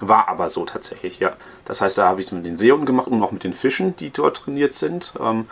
War 0.00 0.28
aber 0.28 0.48
so 0.48 0.64
tatsächlich, 0.64 1.20
ja. 1.20 1.32
Das 1.64 1.80
heißt, 1.80 1.96
da 1.96 2.06
habe 2.06 2.20
ich 2.20 2.26
es 2.26 2.32
mit 2.32 2.44
den 2.44 2.58
Seehunden 2.58 2.86
gemacht 2.86 3.08
und 3.08 3.22
auch 3.22 3.32
mit 3.32 3.44
den 3.44 3.54
Fischen, 3.54 3.96
die 3.96 4.10
dort 4.10 4.36
trainiert 4.36 4.74
sind. 4.74 5.14
Ähm, 5.18 5.46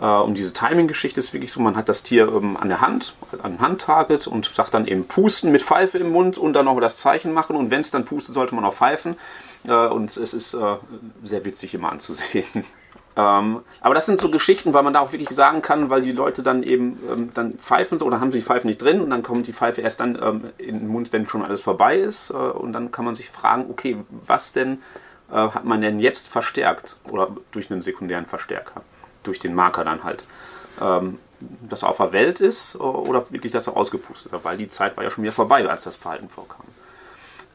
äh, 0.00 0.06
und 0.06 0.34
diese 0.34 0.52
Timing-Geschichte 0.52 1.20
ist 1.20 1.32
wirklich 1.32 1.52
so, 1.52 1.60
man 1.60 1.76
hat 1.76 1.88
das 1.88 2.02
Tier 2.02 2.28
ähm, 2.28 2.56
an 2.56 2.68
der 2.68 2.80
Hand, 2.80 3.14
an 3.42 3.60
Handtarget 3.60 4.26
und 4.26 4.50
sagt 4.54 4.74
dann 4.74 4.86
eben 4.86 5.06
pusten 5.06 5.52
mit 5.52 5.62
Pfeife 5.62 5.98
im 5.98 6.10
Mund 6.10 6.38
und 6.38 6.54
dann 6.54 6.64
noch 6.64 6.80
das 6.80 6.96
Zeichen 6.96 7.32
machen. 7.32 7.56
Und 7.56 7.70
wenn 7.70 7.82
es 7.82 7.90
dann 7.90 8.04
pustet, 8.04 8.34
sollte 8.34 8.54
man 8.54 8.64
auch 8.64 8.74
pfeifen. 8.74 9.16
Äh, 9.66 9.72
und 9.72 10.16
es 10.16 10.34
ist 10.34 10.54
äh, 10.54 10.76
sehr 11.22 11.44
witzig 11.44 11.74
immer 11.74 11.92
anzusehen. 11.92 12.64
Ähm, 13.14 13.60
aber 13.80 13.94
das 13.94 14.06
sind 14.06 14.20
so 14.20 14.30
Geschichten, 14.30 14.72
weil 14.72 14.82
man 14.82 14.94
da 14.94 15.00
auch 15.00 15.12
wirklich 15.12 15.30
sagen 15.30 15.60
kann, 15.60 15.90
weil 15.90 16.02
die 16.02 16.12
Leute 16.12 16.42
dann 16.42 16.62
eben 16.62 16.98
ähm, 17.10 17.30
dann 17.34 17.54
pfeifen 17.54 17.98
so, 17.98 18.06
oder 18.06 18.20
haben 18.20 18.32
sie 18.32 18.38
die 18.38 18.44
Pfeife 18.44 18.66
nicht 18.66 18.80
drin 18.80 19.00
und 19.00 19.10
dann 19.10 19.22
kommt 19.22 19.46
die 19.46 19.52
Pfeife 19.52 19.82
erst 19.82 20.00
dann 20.00 20.18
ähm, 20.20 20.44
in 20.56 20.78
den 20.78 20.88
Mund, 20.88 21.12
wenn 21.12 21.28
schon 21.28 21.42
alles 21.42 21.60
vorbei 21.60 21.98
ist. 21.98 22.30
Äh, 22.30 22.34
und 22.34 22.72
dann 22.72 22.90
kann 22.90 23.04
man 23.04 23.14
sich 23.14 23.28
fragen, 23.28 23.66
okay, 23.68 23.98
was 24.26 24.52
denn 24.52 24.82
äh, 25.30 25.34
hat 25.34 25.64
man 25.64 25.82
denn 25.82 26.00
jetzt 26.00 26.26
verstärkt 26.28 26.96
oder 27.10 27.28
durch 27.50 27.70
einen 27.70 27.82
sekundären 27.82 28.26
Verstärker, 28.26 28.82
durch 29.24 29.38
den 29.38 29.54
Marker 29.54 29.84
dann 29.84 30.04
halt. 30.04 30.24
Ähm, 30.80 31.18
dass 31.68 31.82
er 31.82 31.88
auf 31.88 31.96
der 31.96 32.12
Welt 32.12 32.38
ist 32.38 32.76
oder 32.76 33.28
wirklich, 33.30 33.50
dass 33.50 33.66
er 33.66 33.76
ausgepustet 33.76 34.32
hat, 34.32 34.44
weil 34.44 34.56
die 34.56 34.70
Zeit 34.70 34.96
war 34.96 35.02
ja 35.02 35.10
schon 35.10 35.24
wieder 35.24 35.32
vorbei, 35.32 35.68
als 35.68 35.82
das 35.82 35.96
Verhalten 35.96 36.28
vorkam. 36.28 36.64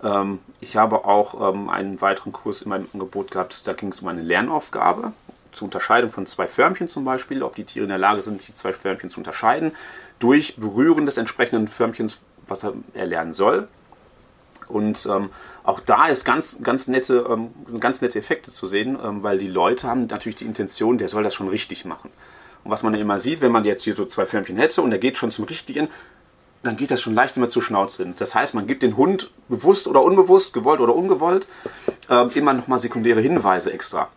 Ähm, 0.04 0.40
ich 0.60 0.76
habe 0.76 1.06
auch 1.06 1.54
ähm, 1.54 1.70
einen 1.70 2.02
weiteren 2.02 2.34
Kurs 2.34 2.62
in 2.62 2.70
meinem 2.70 2.88
Angebot 2.94 3.32
gehabt, 3.32 3.66
da 3.66 3.72
ging 3.72 3.90
es 3.90 4.02
um 4.02 4.10
eine 4.10 4.22
Lernaufgabe 4.22 5.14
zur 5.52 5.66
Unterscheidung 5.66 6.12
von 6.12 6.26
zwei 6.26 6.48
Förmchen 6.48 6.88
zum 6.88 7.06
Beispiel, 7.06 7.44
ob 7.44 7.56
die 7.56 7.64
Tiere 7.64 7.84
in 7.84 7.90
der 7.90 7.98
Lage 7.98 8.22
sind, 8.22 8.48
die 8.48 8.54
zwei 8.54 8.74
Förmchen 8.74 9.10
zu 9.10 9.20
unterscheiden, 9.20 9.72
durch 10.20 10.56
Berühren 10.58 11.06
des 11.06 11.18
entsprechenden 11.18 11.68
Förmchens, 11.68 12.20
was 12.48 12.64
er 12.64 13.06
lernen 13.06 13.34
soll. 13.34 13.68
Und 14.68 15.08
ähm, 15.10 15.30
auch 15.64 15.80
da 15.80 16.08
ist 16.08 16.26
ganz, 16.26 16.58
ganz 16.62 16.88
nette, 16.88 17.26
ähm, 17.30 17.80
ganz 17.80 18.02
nette 18.02 18.20
Effekte 18.20 18.52
zu 18.52 18.68
sehen, 18.68 18.98
ähm, 19.02 19.24
weil 19.24 19.38
die 19.38 19.48
Leute 19.48 19.88
haben 19.88 20.08
natürlich 20.08 20.38
die 20.38 20.46
Intention, 20.46 20.98
der 20.98 21.10
soll 21.10 21.24
das 21.24 21.34
schon 21.34 21.48
richtig 21.48 21.86
machen. 21.86 22.10
Und 22.64 22.72
was 22.72 22.84
man 22.84 22.94
ja 22.94 23.00
immer 23.00 23.20
sieht, 23.20 23.42
wenn 23.42 23.52
man 23.52 23.64
jetzt 23.64 23.84
hier 23.84 23.96
so 23.96 24.06
zwei 24.06 24.26
Förmchen 24.26 24.58
hätte 24.58 24.82
und 24.82 24.92
er 24.92 24.98
geht 24.98 25.18
schon 25.18 25.32
zum 25.32 25.46
Richtigen, 25.46 25.88
dann 26.64 26.76
geht 26.76 26.92
das 26.92 27.02
schon 27.02 27.14
leicht 27.14 27.38
immer 27.38 27.50
zur 27.50 27.62
Schnauze 27.62 28.04
hin. 28.04 28.16
Das 28.18 28.36
heißt, 28.36 28.54
man 28.54 28.68
gibt 28.68 28.84
den 28.84 28.98
Hund 28.98 29.32
bewusst 29.48 29.88
oder 29.88 30.02
unbewusst, 30.04 30.54
gewollt 30.54 30.82
oder 30.82 30.96
ungewollt, 30.96 31.48
äh, 32.10 32.28
immer 32.38 32.54
nochmal 32.54 32.80
sekundäre 32.80 33.22
Hinweise 33.22 33.72
extra. 33.72 34.10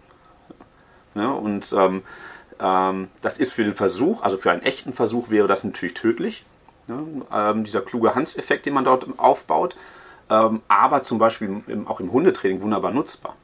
Ne? 1.15 1.33
Und 1.33 1.73
ähm, 1.77 2.03
ähm, 2.61 3.09
das 3.23 3.39
ist 3.39 3.53
für 3.53 3.65
den 3.65 3.75
Versuch, 3.75 4.23
also 4.23 4.37
für 4.37 4.51
einen 4.51 4.63
echten 4.63 4.93
Versuch 4.93 5.31
wäre 5.31 5.49
das 5.49 5.65
natürlich 5.65 5.95
tödlich. 5.95 6.45
Ne? 6.87 7.05
Ähm, 7.33 7.65
dieser 7.65 7.81
kluge 7.81 8.15
Hans-Effekt, 8.15 8.67
den 8.67 8.75
man 8.75 8.85
dort 8.85 9.07
aufbaut. 9.19 9.77
Ähm, 10.29 10.61
aber 10.69 11.03
zum 11.03 11.19
Beispiel 11.19 11.63
im, 11.67 11.89
auch 11.89 12.01
im 12.01 12.13
Hundetraining 12.13 12.63
wunderbar 12.63 12.93
nutzbar. 12.93 13.37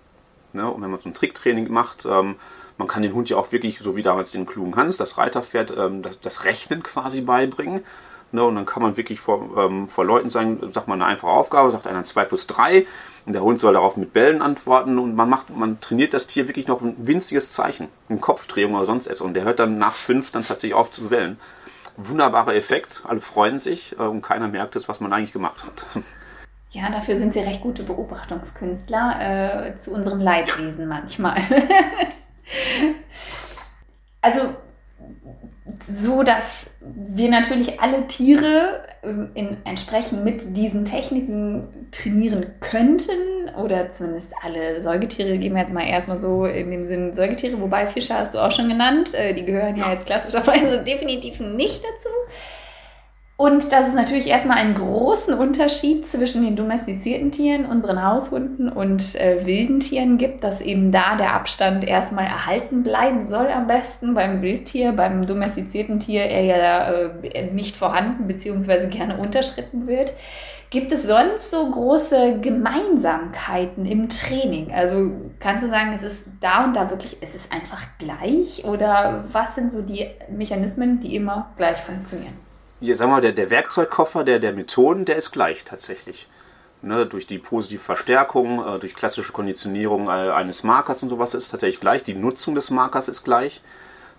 Ne? 0.53 0.71
Und 0.71 0.83
wenn 0.83 0.91
man 0.91 1.01
so 1.01 1.09
ein 1.09 1.15
Tricktraining 1.15 1.71
macht, 1.73 2.05
ähm, 2.05 2.37
man 2.79 2.89
kann 2.89 3.03
den 3.03 3.15
Hund 3.15 3.31
ja 3.31 3.39
auch 3.39 3.53
wirklich, 3.53 3.79
so 3.79 3.97
wie 3.97 4.03
damals 4.03 4.33
den 4.33 4.47
klugen 4.47 4.77
Hans, 4.77 4.99
das 4.99 5.17
Reiterpferd, 5.17 5.75
ähm, 5.77 6.03
das, 6.03 6.21
das 6.21 6.45
Rechnen 6.45 6.83
quasi 6.83 7.23
beibringen. 7.23 7.85
Ne, 8.33 8.43
und 8.43 8.57
dann 8.57 8.67
kann 8.67 8.83
man 8.83 8.97
wirklich 8.97 9.21
vor, 9.21 9.71
vor 9.87 10.05
Leuten 10.05 10.31
sagen, 10.31 10.73
sagt 10.73 10.89
man 10.89 11.01
eine 11.01 11.13
einfache 11.13 11.31
Aufgabe, 11.31 11.71
sagt 11.71 11.87
einer 11.87 12.03
2 12.03 12.25
plus 12.25 12.49
3 12.49 12.85
und 13.27 13.33
der 13.33 13.43
Hund 13.43 13.61
soll 13.61 13.75
darauf 13.75 13.97
mit 13.97 14.13
Bällen 14.13 14.41
antworten 14.41 14.99
und 14.99 15.17
man 15.17 15.29
macht, 15.29 15.51
man 15.51 15.81
trainiert 15.81 16.15
das 16.15 16.29
Tier 16.29 16.47
wirklich 16.49 16.69
noch 16.69 16.81
ein 16.81 16.95
winziges 16.99 17.53
Zeichen, 17.53 17.89
eine 18.09 18.21
Kopfdrehung 18.21 18.75
oder 18.75 18.87
sonst 18.87 19.07
etwas 19.07 19.21
und 19.21 19.35
der 19.35 19.45
hört 19.45 19.59
dann 19.59 19.79
nach 19.79 19.95
5 19.95 20.31
dann 20.31 20.45
tatsächlich 20.45 20.75
auf 20.75 20.93
zu 20.93 21.09
bellen. 21.09 21.39
wunderbarer 21.97 22.55
Effekt. 22.55 23.03
Alle 23.07 23.21
freuen 23.21 23.59
sich 23.59 23.99
äh, 23.99 24.03
und 24.03 24.23
keiner 24.23 24.49
merkt 24.49 24.77
es, 24.77 24.89
was 24.89 25.01
man 25.01 25.13
eigentlich 25.13 25.33
gemacht 25.33 25.65
hat. 25.65 25.87
Ja, 26.71 26.91
dafür 26.91 27.17
sind 27.17 27.33
sie 27.33 27.39
recht 27.39 27.63
gute 27.63 27.85
Beobachtungskünstler 27.85 29.71
äh, 29.71 29.77
zu 29.79 29.93
unserem 29.93 30.21
Leidwesen 30.21 30.89
manchmal. 30.89 31.41
also 34.21 34.55
so, 35.89 36.23
dass 36.23 36.67
wir 36.81 37.29
natürlich 37.29 37.81
alle 37.81 38.07
Tiere 38.09 38.85
ähm, 39.03 39.31
in, 39.35 39.57
entsprechend 39.65 40.25
mit 40.25 40.57
diesen 40.57 40.85
Techniken 40.85 41.89
trainieren 41.93 42.47
könnten 42.61 43.49
oder 43.57 43.91
zumindest 43.91 44.33
alle 44.43 44.81
Säugetiere, 44.83 45.39
gehen 45.39 45.55
wir 45.55 45.63
jetzt 45.63 45.73
mal 45.73 45.87
erstmal 45.87 46.21
so 46.21 46.45
in 46.45 46.71
dem 46.71 46.87
Sinn 46.87 47.15
Säugetiere, 47.15 47.61
wobei 47.61 47.87
Fische 47.87 48.15
hast 48.15 48.35
du 48.35 48.39
auch 48.39 48.53
schon 48.53 48.69
genannt, 48.69 49.15
äh, 49.15 49.35
die 49.35 49.45
gehören 49.45 49.77
ja. 49.77 49.93
jetzt 49.93 50.07
klassischerweise 50.07 50.83
definitiv 50.87 51.41
nicht 51.41 51.83
dazu. 51.85 52.09
Und 53.39 53.71
dass 53.71 53.89
es 53.89 53.95
natürlich 53.95 54.29
erstmal 54.29 54.57
einen 54.57 54.75
großen 54.75 55.35
Unterschied 55.35 56.09
zwischen 56.09 56.43
den 56.43 56.57
domestizierten 56.57 57.33
Tieren, 57.33 57.67
unseren 57.67 58.03
Haushunden 58.03 58.71
und 58.71 59.15
äh, 59.17 59.45
wilden 59.45 59.81
Tieren 59.81 60.17
gibt, 60.17 60.43
dass 60.43 60.63
eben 60.63 60.91
da 60.91 61.17
der 61.17 61.35
Abstand 61.35 61.85
erstmal 61.85 62.25
erhalten 62.25 62.83
bleiben 62.83 63.27
soll 63.27 63.49
am 63.49 63.67
besten. 63.67 64.15
Beim 64.15 64.41
Wildtier, 64.41 64.93
beim 64.93 65.27
domestizierten 65.27 66.01
Tier 66.01 66.23
er 66.23 66.45
ja 66.45 66.91
äh, 66.91 67.51
nicht 67.53 67.77
vorhanden 67.77 68.27
bzw. 68.27 68.87
gerne 68.87 69.19
unterschritten 69.19 69.87
wird. 69.87 70.15
Gibt 70.71 70.91
es 70.91 71.03
sonst 71.03 71.51
so 71.51 71.71
große 71.71 72.41
Gemeinsamkeiten 72.41 73.85
im 73.85 74.09
Training? 74.09 74.73
Also 74.73 75.13
kannst 75.41 75.63
du 75.63 75.69
sagen, 75.69 75.93
es 75.95 76.03
ist 76.03 76.25
da 76.41 76.65
und 76.65 76.75
da 76.75 76.89
wirklich, 76.89 77.19
es 77.21 77.35
ist 77.35 77.53
einfach 77.53 77.83
gleich? 77.99 78.65
Oder 78.65 79.25
was 79.31 79.55
sind 79.55 79.71
so 79.71 79.83
die 79.83 80.07
Mechanismen, 80.31 81.01
die 81.01 81.15
immer 81.15 81.51
gleich 81.59 81.79
funktionieren? 81.79 82.46
Ja, 82.81 82.95
sag 82.95 83.09
mal, 83.09 83.21
der, 83.21 83.33
der 83.33 83.51
Werkzeugkoffer 83.51 84.25
der, 84.25 84.39
der 84.39 84.53
Methoden, 84.53 85.05
der 85.05 85.17
ist 85.17 85.31
gleich 85.31 85.65
tatsächlich. 85.65 86.29
Ne, 86.83 87.07
durch 87.07 87.27
die 87.27 87.39
positive 87.39 87.83
Verstärkung, 87.83 88.65
äh, 88.65 88.79
durch 88.79 88.95
klassische 88.95 89.33
Konditionierung 89.33 90.09
äh, 90.09 90.31
eines 90.31 90.63
Markers 90.63 91.03
und 91.03 91.09
sowas 91.09 91.35
ist 91.35 91.49
tatsächlich 91.49 91.81
gleich. 91.81 92.05
Die 92.05 92.15
Nutzung 92.15 92.55
des 92.55 92.71
Markers 92.71 93.09
ist 93.09 93.25
gleich. 93.25 93.63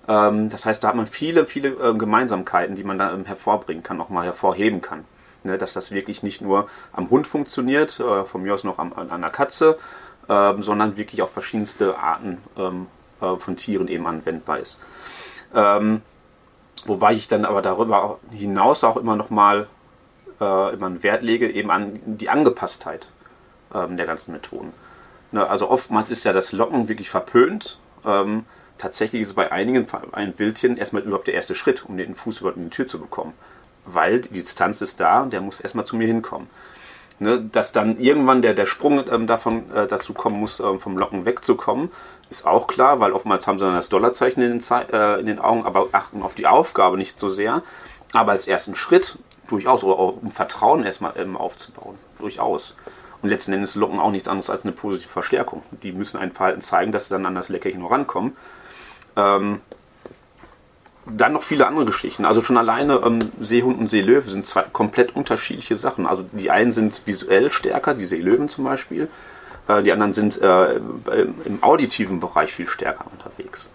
Ähm, 0.07 0.49
das 0.49 0.65
heißt, 0.65 0.83
da 0.83 0.89
hat 0.89 0.95
man 0.95 1.05
viele, 1.05 1.45
viele 1.45 1.69
äh, 1.69 1.93
Gemeinsamkeiten, 1.93 2.75
die 2.75 2.83
man 2.83 2.97
da 2.97 3.13
ähm, 3.13 3.25
hervorbringen 3.25 3.83
kann, 3.83 4.01
auch 4.01 4.09
mal 4.09 4.25
hervorheben 4.25 4.81
kann. 4.81 5.05
Ne, 5.43 5.57
dass 5.57 5.73
das 5.73 5.91
wirklich 5.91 6.23
nicht 6.23 6.41
nur 6.41 6.67
am 6.93 7.09
Hund 7.11 7.27
funktioniert, 7.27 7.99
äh, 7.99 8.25
von 8.25 8.41
mir 8.41 8.55
aus 8.55 8.63
noch 8.63 8.79
am, 8.79 8.91
an 8.93 9.11
einer 9.11 9.29
Katze, 9.29 9.77
ähm, 10.27 10.63
sondern 10.63 10.97
wirklich 10.97 11.21
auf 11.21 11.31
verschiedenste 11.31 11.97
Arten 11.97 12.39
ähm, 12.57 12.87
äh, 13.21 13.35
von 13.37 13.55
Tieren 13.55 13.87
eben 13.87 14.07
anwendbar 14.07 14.59
ist. 14.59 14.79
Ähm, 15.53 16.01
Wobei 16.87 17.13
ich 17.13 17.27
dann 17.27 17.45
aber 17.45 17.61
darüber 17.61 18.19
hinaus 18.31 18.83
auch 18.83 18.97
immer 18.97 19.15
noch 19.15 19.29
mal 19.29 19.67
äh, 20.39 20.73
immer 20.73 20.85
einen 20.85 21.03
Wert 21.03 21.21
lege 21.21 21.49
eben 21.51 21.69
an 21.69 21.99
die 22.05 22.29
Angepasstheit 22.29 23.09
ähm, 23.73 23.97
der 23.97 24.05
ganzen 24.05 24.31
Methoden. 24.31 24.73
Ne, 25.31 25.47
also 25.47 25.69
oftmals 25.69 26.09
ist 26.09 26.23
ja 26.23 26.33
das 26.33 26.51
Locken 26.51 26.87
wirklich 26.87 27.09
verpönt. 27.09 27.79
Ähm, 28.05 28.45
tatsächlich 28.77 29.23
ist 29.23 29.29
es 29.29 29.33
bei 29.33 29.51
einigen 29.51 29.87
ein 30.13 30.39
Wildchen 30.39 30.77
erstmal 30.77 31.01
überhaupt 31.01 31.27
der 31.27 31.33
erste 31.33 31.55
Schritt, 31.55 31.85
um 31.85 31.97
den 31.97 32.15
Fuß 32.15 32.41
über 32.41 32.53
die 32.53 32.69
Tür 32.69 32.87
zu 32.87 32.99
bekommen. 32.99 33.33
Weil 33.85 34.21
die 34.21 34.41
Distanz 34.41 34.81
ist 34.81 34.99
da 34.99 35.23
und 35.23 35.33
der 35.33 35.41
muss 35.41 35.59
erstmal 35.59 35.85
zu 35.85 35.95
mir 35.95 36.07
hinkommen. 36.07 36.47
Ne, 37.19 37.41
dass 37.51 37.71
dann 37.71 37.99
irgendwann 37.99 38.43
der, 38.43 38.53
der 38.53 38.67
Sprung 38.67 39.03
ähm, 39.11 39.25
davon 39.27 39.71
äh, 39.71 39.87
dazu 39.87 40.13
kommen 40.13 40.39
muss, 40.39 40.59
ähm, 40.59 40.79
vom 40.79 40.97
Locken 40.97 41.25
wegzukommen, 41.25 41.91
ist 42.29 42.45
auch 42.45 42.67
klar, 42.67 42.99
weil 42.99 43.13
oftmals 43.13 43.47
haben 43.47 43.59
sie 43.59 43.65
dann 43.65 43.75
das 43.75 43.89
Dollarzeichen 43.89 44.43
in 44.43 44.59
den, 44.59 44.91
äh, 44.91 45.19
in 45.19 45.25
den 45.25 45.39
Augen, 45.39 45.65
aber 45.65 45.87
achten 45.91 46.21
auf 46.23 46.35
die 46.35 46.47
Aufgabe 46.47 46.97
nicht 46.97 47.19
so 47.19 47.29
sehr. 47.29 47.63
Aber 48.13 48.31
als 48.31 48.47
ersten 48.47 48.75
Schritt 48.75 49.17
durchaus, 49.47 49.83
oder 49.83 49.99
auch 49.99 50.17
um 50.21 50.31
Vertrauen 50.31 50.83
erstmal 50.83 51.13
ähm, 51.17 51.37
aufzubauen, 51.37 51.97
durchaus. 52.19 52.75
Und 53.21 53.29
letzten 53.29 53.53
Endes 53.53 53.75
locken 53.75 53.99
auch 53.99 54.11
nichts 54.11 54.27
anderes 54.27 54.49
als 54.49 54.63
eine 54.63 54.73
positive 54.73 55.09
Verstärkung. 55.09 55.63
Die 55.83 55.91
müssen 55.91 56.17
ein 56.17 56.31
Verhalten 56.31 56.61
zeigen, 56.61 56.91
dass 56.91 57.05
sie 57.05 57.09
dann 57.11 57.25
an 57.25 57.35
das 57.35 57.49
Leckerchen 57.49 57.81
noch 57.81 57.91
rankommen. 57.91 58.35
Ähm, 59.15 59.61
dann 61.09 61.33
noch 61.33 61.43
viele 61.43 61.65
andere 61.67 61.85
Geschichten. 61.85 62.25
Also 62.25 62.41
schon 62.41 62.57
alleine 62.57 63.01
ähm, 63.05 63.31
Seehund 63.39 63.79
und 63.79 63.89
Seelöwe 63.89 64.29
sind 64.29 64.45
zwei 64.45 64.63
komplett 64.63 65.15
unterschiedliche 65.15 65.77
Sachen. 65.77 66.05
Also 66.05 66.25
die 66.31 66.51
einen 66.51 66.73
sind 66.73 67.01
visuell 67.05 67.51
stärker, 67.51 67.93
die 67.93 68.05
Seelöwen 68.05 68.49
zum 68.49 68.65
Beispiel. 68.65 69.07
Äh, 69.67 69.83
die 69.83 69.91
anderen 69.91 70.13
sind 70.13 70.41
äh, 70.41 70.75
im 70.75 71.59
auditiven 71.61 72.19
Bereich 72.19 72.53
viel 72.53 72.67
stärker 72.67 73.05
unterwegs. 73.11 73.69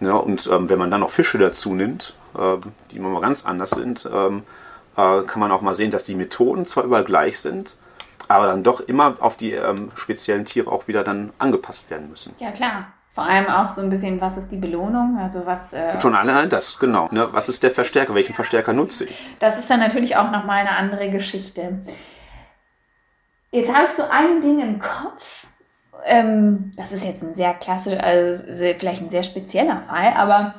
Ja, 0.00 0.14
und 0.14 0.48
ähm, 0.52 0.68
wenn 0.68 0.78
man 0.78 0.90
dann 0.90 1.00
noch 1.00 1.10
Fische 1.10 1.38
dazu 1.38 1.74
nimmt, 1.74 2.14
äh, 2.36 2.56
die 2.90 2.96
immer 2.96 3.08
mal 3.08 3.20
ganz 3.20 3.44
anders 3.44 3.70
sind, 3.70 4.08
ähm, 4.12 4.42
äh, 4.96 5.22
kann 5.22 5.40
man 5.40 5.50
auch 5.50 5.62
mal 5.62 5.74
sehen, 5.74 5.90
dass 5.90 6.04
die 6.04 6.14
Methoden 6.14 6.66
zwar 6.66 6.84
überall 6.84 7.04
gleich 7.04 7.40
sind, 7.40 7.76
aber 8.28 8.46
dann 8.46 8.62
doch 8.62 8.80
immer 8.80 9.16
auf 9.20 9.36
die 9.36 9.52
ähm, 9.52 9.90
speziellen 9.94 10.44
Tiere 10.44 10.70
auch 10.70 10.88
wieder 10.88 11.04
dann 11.04 11.32
angepasst 11.38 11.90
werden 11.90 12.10
müssen. 12.10 12.34
Ja, 12.38 12.50
klar. 12.50 12.88
Vor 13.12 13.24
allem 13.24 13.46
auch 13.46 13.70
so 13.70 13.80
ein 13.80 13.88
bisschen, 13.88 14.20
was 14.20 14.36
ist 14.36 14.50
die 14.50 14.58
Belohnung? 14.58 15.16
Also 15.18 15.46
was. 15.46 15.72
Äh 15.72 15.98
Schon 16.02 16.14
allein 16.14 16.50
das, 16.50 16.78
genau. 16.78 17.08
Ne? 17.10 17.26
Was 17.30 17.48
ist 17.48 17.62
der 17.62 17.70
Verstärker? 17.70 18.14
Welchen 18.14 18.34
Verstärker 18.34 18.74
nutze 18.74 19.04
ich? 19.04 19.26
Das 19.38 19.58
ist 19.58 19.70
dann 19.70 19.80
natürlich 19.80 20.16
auch 20.16 20.30
nochmal 20.30 20.58
eine 20.58 20.76
andere 20.76 21.08
Geschichte. 21.08 21.80
Jetzt 23.56 23.74
habe 23.74 23.86
ich 23.88 23.94
so 23.94 24.02
ein 24.10 24.42
Ding 24.42 24.60
im 24.60 24.78
Kopf. 24.78 25.46
Ähm, 26.04 26.72
das 26.76 26.92
ist 26.92 27.02
jetzt 27.06 27.22
ein 27.22 27.32
sehr 27.32 27.54
klassischer, 27.54 28.04
also 28.04 28.42
vielleicht 28.78 29.00
ein 29.00 29.08
sehr 29.08 29.22
spezieller 29.22 29.80
Fall, 29.88 30.12
aber 30.14 30.56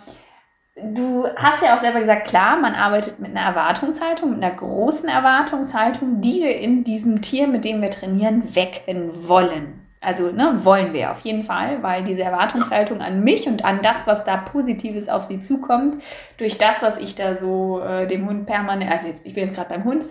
du 0.76 1.28
hast 1.36 1.62
ja 1.62 1.78
auch 1.78 1.82
selber 1.82 2.00
gesagt, 2.00 2.28
klar, 2.28 2.58
man 2.58 2.74
arbeitet 2.74 3.20
mit 3.20 3.38
einer 3.38 3.48
Erwartungshaltung, 3.48 4.32
mit 4.32 4.44
einer 4.44 4.56
großen 4.56 5.08
Erwartungshaltung, 5.08 6.22
die 6.22 6.42
wir 6.42 6.58
in 6.58 6.84
diesem 6.84 7.22
Tier, 7.22 7.46
mit 7.46 7.66
dem 7.66 7.84
wir 7.84 7.92
trainieren, 7.92 8.56
wecken 8.56 9.28
wollen. 9.28 9.88
Also 10.02 10.32
ne, 10.32 10.66
wollen 10.66 10.92
wir 10.94 11.12
auf 11.12 11.20
jeden 11.20 11.44
Fall, 11.44 11.84
weil 11.84 12.04
diese 12.04 12.24
Erwartungshaltung 12.24 13.02
an 13.02 13.24
mich 13.24 13.48
und 13.48 13.64
an 13.64 13.82
das, 13.84 14.08
was 14.08 14.26
da 14.26 14.38
Positives 14.38 15.08
auf 15.08 15.24
sie 15.24 15.40
zukommt, 15.40 16.02
durch 16.38 16.58
das, 16.58 16.82
was 16.82 16.98
ich 16.98 17.14
da 17.14 17.36
so 17.36 17.80
äh, 17.80 18.08
dem 18.08 18.28
Hund 18.28 18.48
permanent, 18.48 18.92
also 18.92 19.06
jetzt, 19.06 19.22
ich 19.24 19.36
bin 19.36 19.46
jetzt 19.46 19.56
gerade 19.56 19.70
beim 19.70 19.84
Hund, 19.84 20.06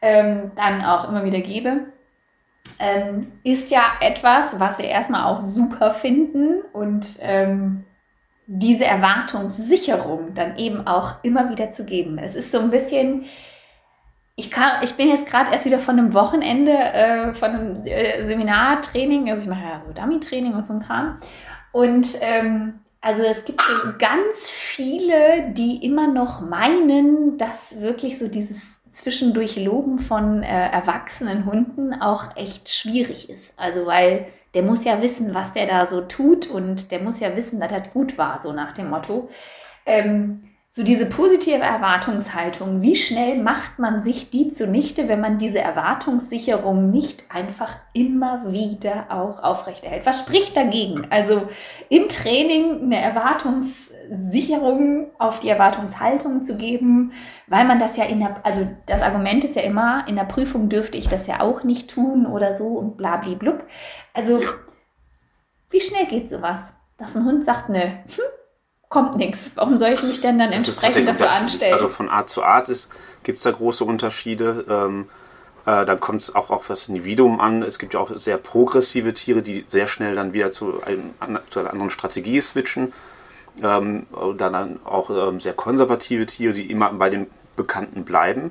ähm, 0.00 0.52
dann 0.56 0.82
auch 0.82 1.06
immer 1.06 1.22
wieder 1.24 1.40
gebe, 1.40 1.84
ähm, 2.78 3.32
ist 3.44 3.70
ja 3.70 3.82
etwas, 4.00 4.58
was 4.58 4.78
wir 4.78 4.86
erstmal 4.86 5.24
auch 5.24 5.40
super 5.40 5.92
finden 5.92 6.62
und 6.72 7.06
ähm, 7.20 7.84
diese 8.46 8.84
Erwartungssicherung 8.84 10.34
dann 10.34 10.56
eben 10.56 10.86
auch 10.86 11.22
immer 11.22 11.50
wieder 11.50 11.70
zu 11.70 11.84
geben. 11.84 12.18
Es 12.18 12.34
ist 12.34 12.50
so 12.50 12.58
ein 12.58 12.70
bisschen, 12.70 13.24
ich, 14.34 14.50
kann, 14.50 14.82
ich 14.82 14.94
bin 14.94 15.08
jetzt 15.08 15.26
gerade 15.26 15.52
erst 15.52 15.66
wieder 15.66 15.78
von 15.78 15.98
einem 15.98 16.14
Wochenende, 16.14 16.72
äh, 16.72 17.34
von 17.34 17.50
einem 17.50 17.86
äh, 17.86 18.26
Seminartraining, 18.26 19.30
also 19.30 19.44
ich 19.44 19.48
mache 19.48 19.62
ja 19.62 19.82
so 19.86 19.92
Dummy-Training 19.92 20.54
und 20.54 20.66
so 20.66 20.72
ein 20.72 20.80
Kram. 20.80 21.18
Und 21.72 22.08
ähm, 22.22 22.80
also 23.00 23.22
es 23.22 23.44
gibt 23.44 23.62
so 23.62 23.92
ganz 23.98 24.50
viele, 24.50 25.52
die 25.52 25.84
immer 25.84 26.08
noch 26.08 26.40
meinen, 26.40 27.38
dass 27.38 27.80
wirklich 27.80 28.18
so 28.18 28.28
dieses 28.28 28.79
zwischendurch 28.92 29.56
Loben 29.56 29.98
von 29.98 30.42
äh, 30.42 30.70
erwachsenen 30.70 31.46
Hunden 31.46 31.94
auch 31.94 32.36
echt 32.36 32.68
schwierig 32.68 33.30
ist. 33.30 33.54
Also 33.56 33.86
weil 33.86 34.26
der 34.54 34.62
muss 34.62 34.84
ja 34.84 35.00
wissen, 35.00 35.34
was 35.34 35.52
der 35.52 35.66
da 35.66 35.86
so 35.86 36.02
tut 36.02 36.48
und 36.48 36.90
der 36.90 37.00
muss 37.00 37.20
ja 37.20 37.36
wissen, 37.36 37.60
dass 37.60 37.70
das 37.70 37.90
gut 37.92 38.18
war, 38.18 38.40
so 38.40 38.52
nach 38.52 38.72
dem 38.72 38.90
Motto. 38.90 39.30
Ähm, 39.86 40.49
so 40.72 40.84
diese 40.84 41.06
positive 41.06 41.58
Erwartungshaltung, 41.58 42.80
wie 42.80 42.94
schnell 42.94 43.42
macht 43.42 43.80
man 43.80 44.04
sich 44.04 44.30
die 44.30 44.50
zunichte, 44.50 45.08
wenn 45.08 45.20
man 45.20 45.38
diese 45.38 45.58
Erwartungssicherung 45.58 46.92
nicht 46.92 47.24
einfach 47.28 47.74
immer 47.92 48.52
wieder 48.52 49.06
auch 49.08 49.42
aufrechterhält? 49.42 50.06
Was 50.06 50.20
spricht 50.20 50.56
dagegen? 50.56 51.08
Also 51.10 51.48
im 51.88 52.08
Training 52.08 52.84
eine 52.84 53.00
Erwartungssicherung 53.00 55.08
auf 55.18 55.40
die 55.40 55.48
Erwartungshaltung 55.48 56.44
zu 56.44 56.56
geben, 56.56 57.14
weil 57.48 57.64
man 57.64 57.80
das 57.80 57.96
ja 57.96 58.04
in 58.04 58.20
der, 58.20 58.36
also 58.44 58.68
das 58.86 59.02
Argument 59.02 59.42
ist 59.42 59.56
ja 59.56 59.62
immer, 59.62 60.06
in 60.06 60.14
der 60.14 60.22
Prüfung 60.22 60.68
dürfte 60.68 60.98
ich 60.98 61.08
das 61.08 61.26
ja 61.26 61.40
auch 61.40 61.64
nicht 61.64 61.90
tun 61.90 62.26
oder 62.26 62.54
so 62.54 62.68
und 62.68 62.96
bla 62.96 63.16
blub. 63.16 63.64
Also 64.14 64.40
wie 65.70 65.80
schnell 65.80 66.06
geht 66.06 66.30
sowas? 66.30 66.72
Dass 66.96 67.16
ein 67.16 67.24
Hund 67.24 67.44
sagt, 67.44 67.70
ne, 67.70 68.04
hm, 68.06 68.39
kommt 68.90 69.16
nichts. 69.16 69.52
Warum 69.54 69.78
soll 69.78 69.90
ich 69.90 70.02
mich 70.02 70.20
denn 70.20 70.38
dann 70.38 70.52
entsprechend 70.52 71.08
dafür 71.08 71.30
anstellen? 71.30 71.72
Also 71.72 71.88
von 71.88 72.10
Art 72.10 72.28
zu 72.28 72.42
Art 72.42 72.68
gibt 73.22 73.38
es 73.38 73.44
da 73.44 73.52
große 73.52 73.84
Unterschiede. 73.84 74.66
Ähm, 74.68 75.08
äh, 75.64 75.86
dann 75.86 76.00
kommt 76.00 76.22
es 76.22 76.34
auch 76.34 76.50
auf 76.50 76.66
das 76.66 76.88
Individuum 76.88 77.40
an. 77.40 77.62
Es 77.62 77.78
gibt 77.78 77.94
ja 77.94 78.00
auch 78.00 78.10
sehr 78.16 78.36
progressive 78.36 79.14
Tiere, 79.14 79.42
die 79.42 79.64
sehr 79.68 79.86
schnell 79.86 80.16
dann 80.16 80.32
wieder 80.32 80.50
zu, 80.50 80.82
ein, 80.82 81.14
zu 81.50 81.60
einer 81.60 81.70
anderen 81.70 81.90
Strategie 81.90 82.40
switchen. 82.40 82.92
Ähm, 83.62 84.06
dann 84.36 84.80
auch 84.84 85.10
ähm, 85.10 85.40
sehr 85.40 85.54
konservative 85.54 86.26
Tiere, 86.26 86.52
die 86.52 86.68
immer 86.68 86.92
bei 86.92 87.10
dem 87.10 87.28
Bekannten 87.54 88.04
bleiben. 88.04 88.50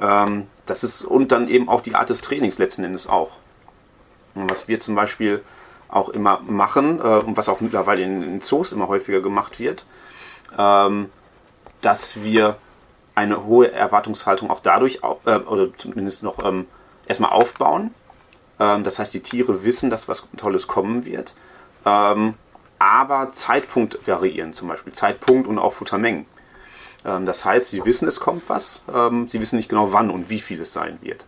Ähm, 0.00 0.46
das 0.64 0.82
ist, 0.82 1.02
und 1.02 1.30
dann 1.30 1.46
eben 1.48 1.68
auch 1.68 1.82
die 1.82 1.94
Art 1.94 2.08
des 2.08 2.22
Trainings 2.22 2.58
letzten 2.58 2.84
Endes 2.84 3.06
auch. 3.06 3.32
Und 4.34 4.50
was 4.50 4.66
wir 4.66 4.80
zum 4.80 4.94
Beispiel 4.94 5.42
auch 5.88 6.08
immer 6.10 6.40
machen 6.46 7.00
äh, 7.00 7.02
und 7.02 7.36
was 7.36 7.48
auch 7.48 7.60
mittlerweile 7.60 8.02
in, 8.02 8.22
in, 8.22 8.42
Zoos 8.42 8.72
immer 8.72 8.88
häufiger 8.88 9.20
gemacht 9.20 9.58
wird, 9.58 9.86
ähm, 10.56 11.10
dass 11.80 12.22
wir 12.22 12.56
eine 13.14 13.44
hohe 13.44 13.72
Erwartungshaltung 13.72 14.50
auch 14.50 14.60
dadurch, 14.60 15.00
äh, 15.24 15.36
oder 15.36 15.68
zumindest 15.78 16.22
noch 16.22 16.44
ähm, 16.44 16.66
erstmal 17.06 17.30
aufbauen. 17.30 17.94
Ähm, 18.60 18.84
das 18.84 18.98
heißt, 18.98 19.14
die 19.14 19.20
Tiere 19.20 19.64
wissen, 19.64 19.90
dass 19.90 20.08
was 20.08 20.28
Tolles 20.36 20.66
kommen 20.66 21.04
wird. 21.04 21.34
Aber 21.84 23.32
Zeitpunkt 23.32 24.06
variieren, 24.06 24.52
zum 24.52 24.68
Beispiel 24.68 24.92
Zeitpunkt 24.92 25.48
und 25.48 25.58
auch 25.58 25.72
Futtermengen. 25.72 26.26
Das 27.02 27.44
heißt, 27.46 27.70
sie 27.70 27.82
wissen, 27.86 28.06
es 28.08 28.20
kommt 28.20 28.42
was, 28.48 28.82
sie 29.28 29.40
wissen 29.40 29.56
nicht 29.56 29.70
genau 29.70 29.92
wann 29.92 30.10
und 30.10 30.28
wie 30.28 30.40
viel 30.40 30.60
es 30.60 30.72
sein 30.74 30.98
wird. 31.00 31.24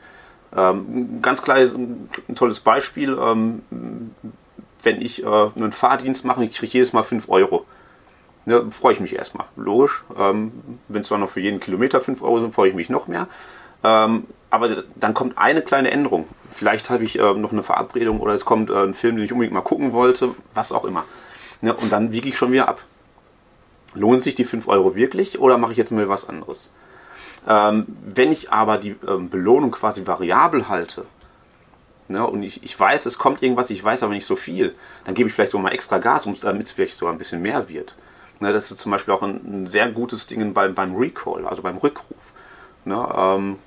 Ähm, 0.55 1.23
ganz 1.23 1.43
kleines, 1.43 1.73
ein 1.75 2.11
tolles 2.35 2.61
Beispiel, 2.61 3.17
ähm, 3.21 3.63
wenn 4.83 5.01
ich 5.01 5.23
äh, 5.23 5.27
einen 5.27 5.73
Fahrdienst 5.73 6.25
mache, 6.25 6.45
ich 6.45 6.53
kriege 6.53 6.73
jedes 6.73 6.93
Mal 6.93 7.03
5 7.03 7.29
Euro. 7.29 7.67
Ne, 8.47 8.71
freue 8.71 8.95
ich 8.95 9.01
mich 9.01 9.15
erstmal. 9.15 9.47
Logisch. 9.57 10.03
Ähm, 10.19 10.53
wenn 10.89 11.03
es 11.03 11.09
zwar 11.09 11.19
noch 11.19 11.31
für 11.31 11.41
jeden 11.41 11.61
Kilometer 11.61 12.01
5 12.01 12.23
Euro 12.23 12.41
sind, 12.41 12.55
freue 12.55 12.71
ich 12.71 12.75
mich 12.75 12.89
noch 12.89 13.07
mehr. 13.07 13.29
Ähm, 13.85 14.25
aber 14.51 14.83
dann 14.97 15.15
kommt 15.15 15.39
eine 15.39 15.63
kleine 15.63 15.91
Änderung. 15.91 16.27
Vielleicht 16.49 16.91
habe 16.91 17.05
ich 17.05 17.19
äh, 17.19 17.35
noch 17.35 17.53
eine 17.53 17.63
Verabredung 17.63 18.21
oder 18.21 18.35
es 18.35 18.45
kommt 18.45 18.71
äh, 18.71 18.75
ein 18.75 18.95
Film, 18.95 19.17
den 19.17 19.25
ich 19.25 19.33
unbedingt 19.33 19.55
mal 19.55 19.61
gucken 19.61 19.93
wollte, 19.93 20.35
was 20.55 20.73
auch 20.73 20.85
immer. 20.85 21.05
Ne, 21.61 21.75
und 21.75 21.93
dann 21.93 22.13
wiege 22.13 22.29
ich 22.29 22.37
schon 22.37 22.53
wieder 22.53 22.69
ab. 22.69 22.83
Lohnt 23.95 24.23
sich 24.23 24.35
die 24.35 24.45
5 24.45 24.69
Euro 24.69 24.95
wirklich 24.97 25.39
oder 25.39 25.59
mache 25.59 25.73
ich 25.73 25.79
jetzt 25.79 25.93
mal 25.93 26.09
was 26.09 26.29
anderes? 26.29 26.73
Ähm, 27.47 27.87
wenn 28.05 28.33
ich 28.33 28.53
aber 28.53 28.79
die 28.79 28.97
ähm, 29.07 29.29
Belohnung 29.31 29.71
quasi 29.71 30.07
variabel 30.07 30.69
halte, 30.69 31.07
ne, 32.11 32.27
und 32.27 32.43
ich, 32.43 32.63
ich 32.63 32.79
weiß, 32.79 33.07
es 33.07 33.19
kommt 33.19 33.43
irgendwas, 33.43 33.71
ich 33.71 33.83
weiß 33.83 34.03
aber 34.03 34.13
nicht 34.13 34.27
so 34.27 34.37
viel, 34.37 34.75
dann 35.05 35.15
gebe 35.15 35.29
ich 35.29 35.35
vielleicht 35.35 35.53
sogar 35.53 35.65
mal 35.65 35.73
extra 35.73 35.99
Gas, 35.99 36.29
damit 36.43 36.67
es 36.67 36.73
vielleicht 36.73 36.99
sogar 36.99 37.15
ein 37.15 37.19
bisschen 37.19 37.41
mehr 37.41 37.69
wird. 37.69 37.97
Ne, 38.41 38.53
das 38.53 38.71
ist 38.71 38.81
zum 38.81 38.93
Beispiel 38.93 39.15
auch 39.15 39.23
ein, 39.23 39.65
ein 39.65 39.71
sehr 39.71 39.91
gutes 39.91 40.27
Ding 40.27 40.53
beim, 40.53 40.75
beim 40.75 40.95
Recall, 40.97 41.47
also 41.47 41.63
beim 41.63 41.79
Rückruf. 41.79 42.17
Ne, 42.85 43.09
ähm, 43.17 43.59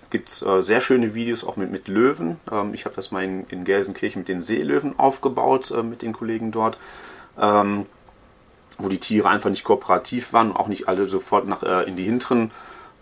es 0.00 0.10
gibt 0.10 0.42
äh, 0.42 0.62
sehr 0.62 0.80
schöne 0.80 1.14
Videos 1.14 1.44
auch 1.44 1.56
mit, 1.56 1.70
mit 1.70 1.88
Löwen. 1.88 2.38
Ähm, 2.50 2.74
ich 2.74 2.84
habe 2.84 2.94
das 2.94 3.10
mal 3.10 3.24
in, 3.24 3.46
in 3.48 3.64
Gelsenkirchen 3.64 4.20
mit 4.20 4.28
den 4.28 4.42
Seelöwen 4.42 4.98
aufgebaut, 4.98 5.70
äh, 5.70 5.82
mit 5.82 6.02
den 6.02 6.12
Kollegen 6.12 6.52
dort. 6.52 6.78
Ähm, 7.38 7.86
wo 8.78 8.88
die 8.88 8.98
Tiere 8.98 9.28
einfach 9.28 9.50
nicht 9.50 9.64
kooperativ 9.64 10.32
waren, 10.32 10.54
auch 10.54 10.68
nicht 10.68 10.88
alle 10.88 11.06
sofort 11.06 11.46
nach, 11.46 11.62
äh, 11.62 11.84
in 11.84 11.96
die 11.96 12.04
hinteren 12.04 12.50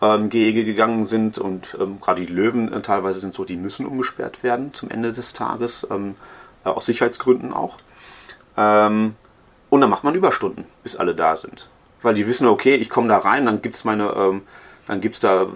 ähm, 0.05 0.29
Gehege 0.29 0.65
gegangen 0.65 1.07
sind 1.07 1.39
und 1.39 1.77
ähm, 1.81 2.01
gerade 2.01 2.25
die 2.25 2.33
Löwen 2.33 2.73
äh, 2.73 2.83
teilweise 2.83 3.21
sind 3.21 3.35
so, 3.35 3.45
die 3.45 3.57
müssen 3.57 3.87
umgesperrt 3.87 4.43
werden 4.43 4.75
zum 4.75 4.91
Ende 4.91 5.13
des 5.13 5.33
Tages, 5.33 5.87
ähm, 5.91 6.17
äh, 6.65 6.69
aus 6.69 6.87
Sicherheitsgründen 6.87 7.53
auch. 7.53 7.79
Ähm, 8.57 9.15
und 9.71 9.81
dann 9.81 9.91
macht 9.91 10.05
man 10.05 10.15
Überstunden, 10.15 10.67
bis 10.83 10.97
alle 10.97 11.15
da 11.15 11.37
sind. 11.37 11.69
Weil 12.03 12.15
die 12.15 12.27
wissen, 12.27 12.47
okay, 12.47 12.75
ich 12.75 12.91
komme 12.91 13.09
da 13.09 13.19
rein, 13.19 13.47
dann 13.47 13.63
gibt 13.63 13.77
es 13.77 13.85
meine 13.85 14.11
ähm, 14.11 14.43
dann 14.87 15.01
gibt 15.01 15.15
es 15.15 15.21
da 15.21 15.49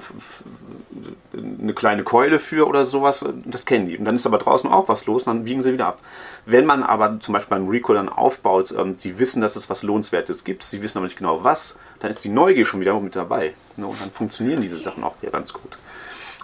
eine 1.32 1.74
kleine 1.74 2.02
Keule 2.02 2.38
für 2.38 2.66
oder 2.66 2.84
sowas, 2.84 3.24
das 3.44 3.66
kennen 3.66 3.86
die. 3.86 3.98
Und 3.98 4.04
dann 4.04 4.16
ist 4.16 4.26
aber 4.26 4.38
draußen 4.38 4.70
auch 4.70 4.88
was 4.88 5.06
los, 5.06 5.24
dann 5.24 5.44
wiegen 5.44 5.62
sie 5.62 5.72
wieder 5.72 5.86
ab. 5.86 6.00
Wenn 6.46 6.64
man 6.64 6.82
aber 6.82 7.20
zum 7.20 7.34
Beispiel 7.34 7.58
beim 7.58 7.68
Recall 7.68 7.96
dann 7.96 8.08
aufbaut, 8.08 8.72
ähm, 8.72 8.96
sie 8.98 9.18
wissen, 9.18 9.42
dass 9.42 9.56
es 9.56 9.68
was 9.68 9.82
Lohnenswertes 9.82 10.44
gibt, 10.44 10.62
sie 10.64 10.80
wissen 10.80 10.98
aber 10.98 11.06
nicht 11.06 11.18
genau 11.18 11.44
was, 11.44 11.76
dann 12.00 12.10
ist 12.10 12.24
die 12.24 12.30
Neugier 12.30 12.64
schon 12.64 12.80
wieder 12.80 12.98
mit 13.00 13.16
dabei. 13.16 13.54
Ne? 13.76 13.86
Und 13.86 14.00
dann 14.00 14.10
funktionieren 14.10 14.62
diese 14.62 14.78
Sachen 14.78 15.04
auch 15.04 15.20
wieder 15.20 15.32
ganz 15.32 15.52
gut. 15.52 15.76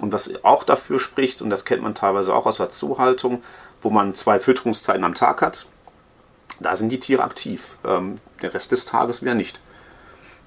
Und 0.00 0.12
was 0.12 0.30
auch 0.44 0.64
dafür 0.64 0.98
spricht, 0.98 1.40
und 1.40 1.50
das 1.50 1.64
kennt 1.64 1.82
man 1.82 1.94
teilweise 1.94 2.34
auch 2.34 2.46
aus 2.46 2.58
der 2.58 2.70
Zuhaltung, 2.70 3.42
wo 3.80 3.90
man 3.90 4.14
zwei 4.14 4.38
Fütterungszeiten 4.38 5.04
am 5.04 5.14
Tag 5.14 5.40
hat, 5.40 5.66
da 6.60 6.76
sind 6.76 6.90
die 6.90 7.00
Tiere 7.00 7.22
aktiv. 7.22 7.76
Ähm, 7.84 8.18
der 8.42 8.52
Rest 8.52 8.72
des 8.72 8.84
Tages 8.84 9.22
wieder 9.22 9.34
nicht. 9.34 9.60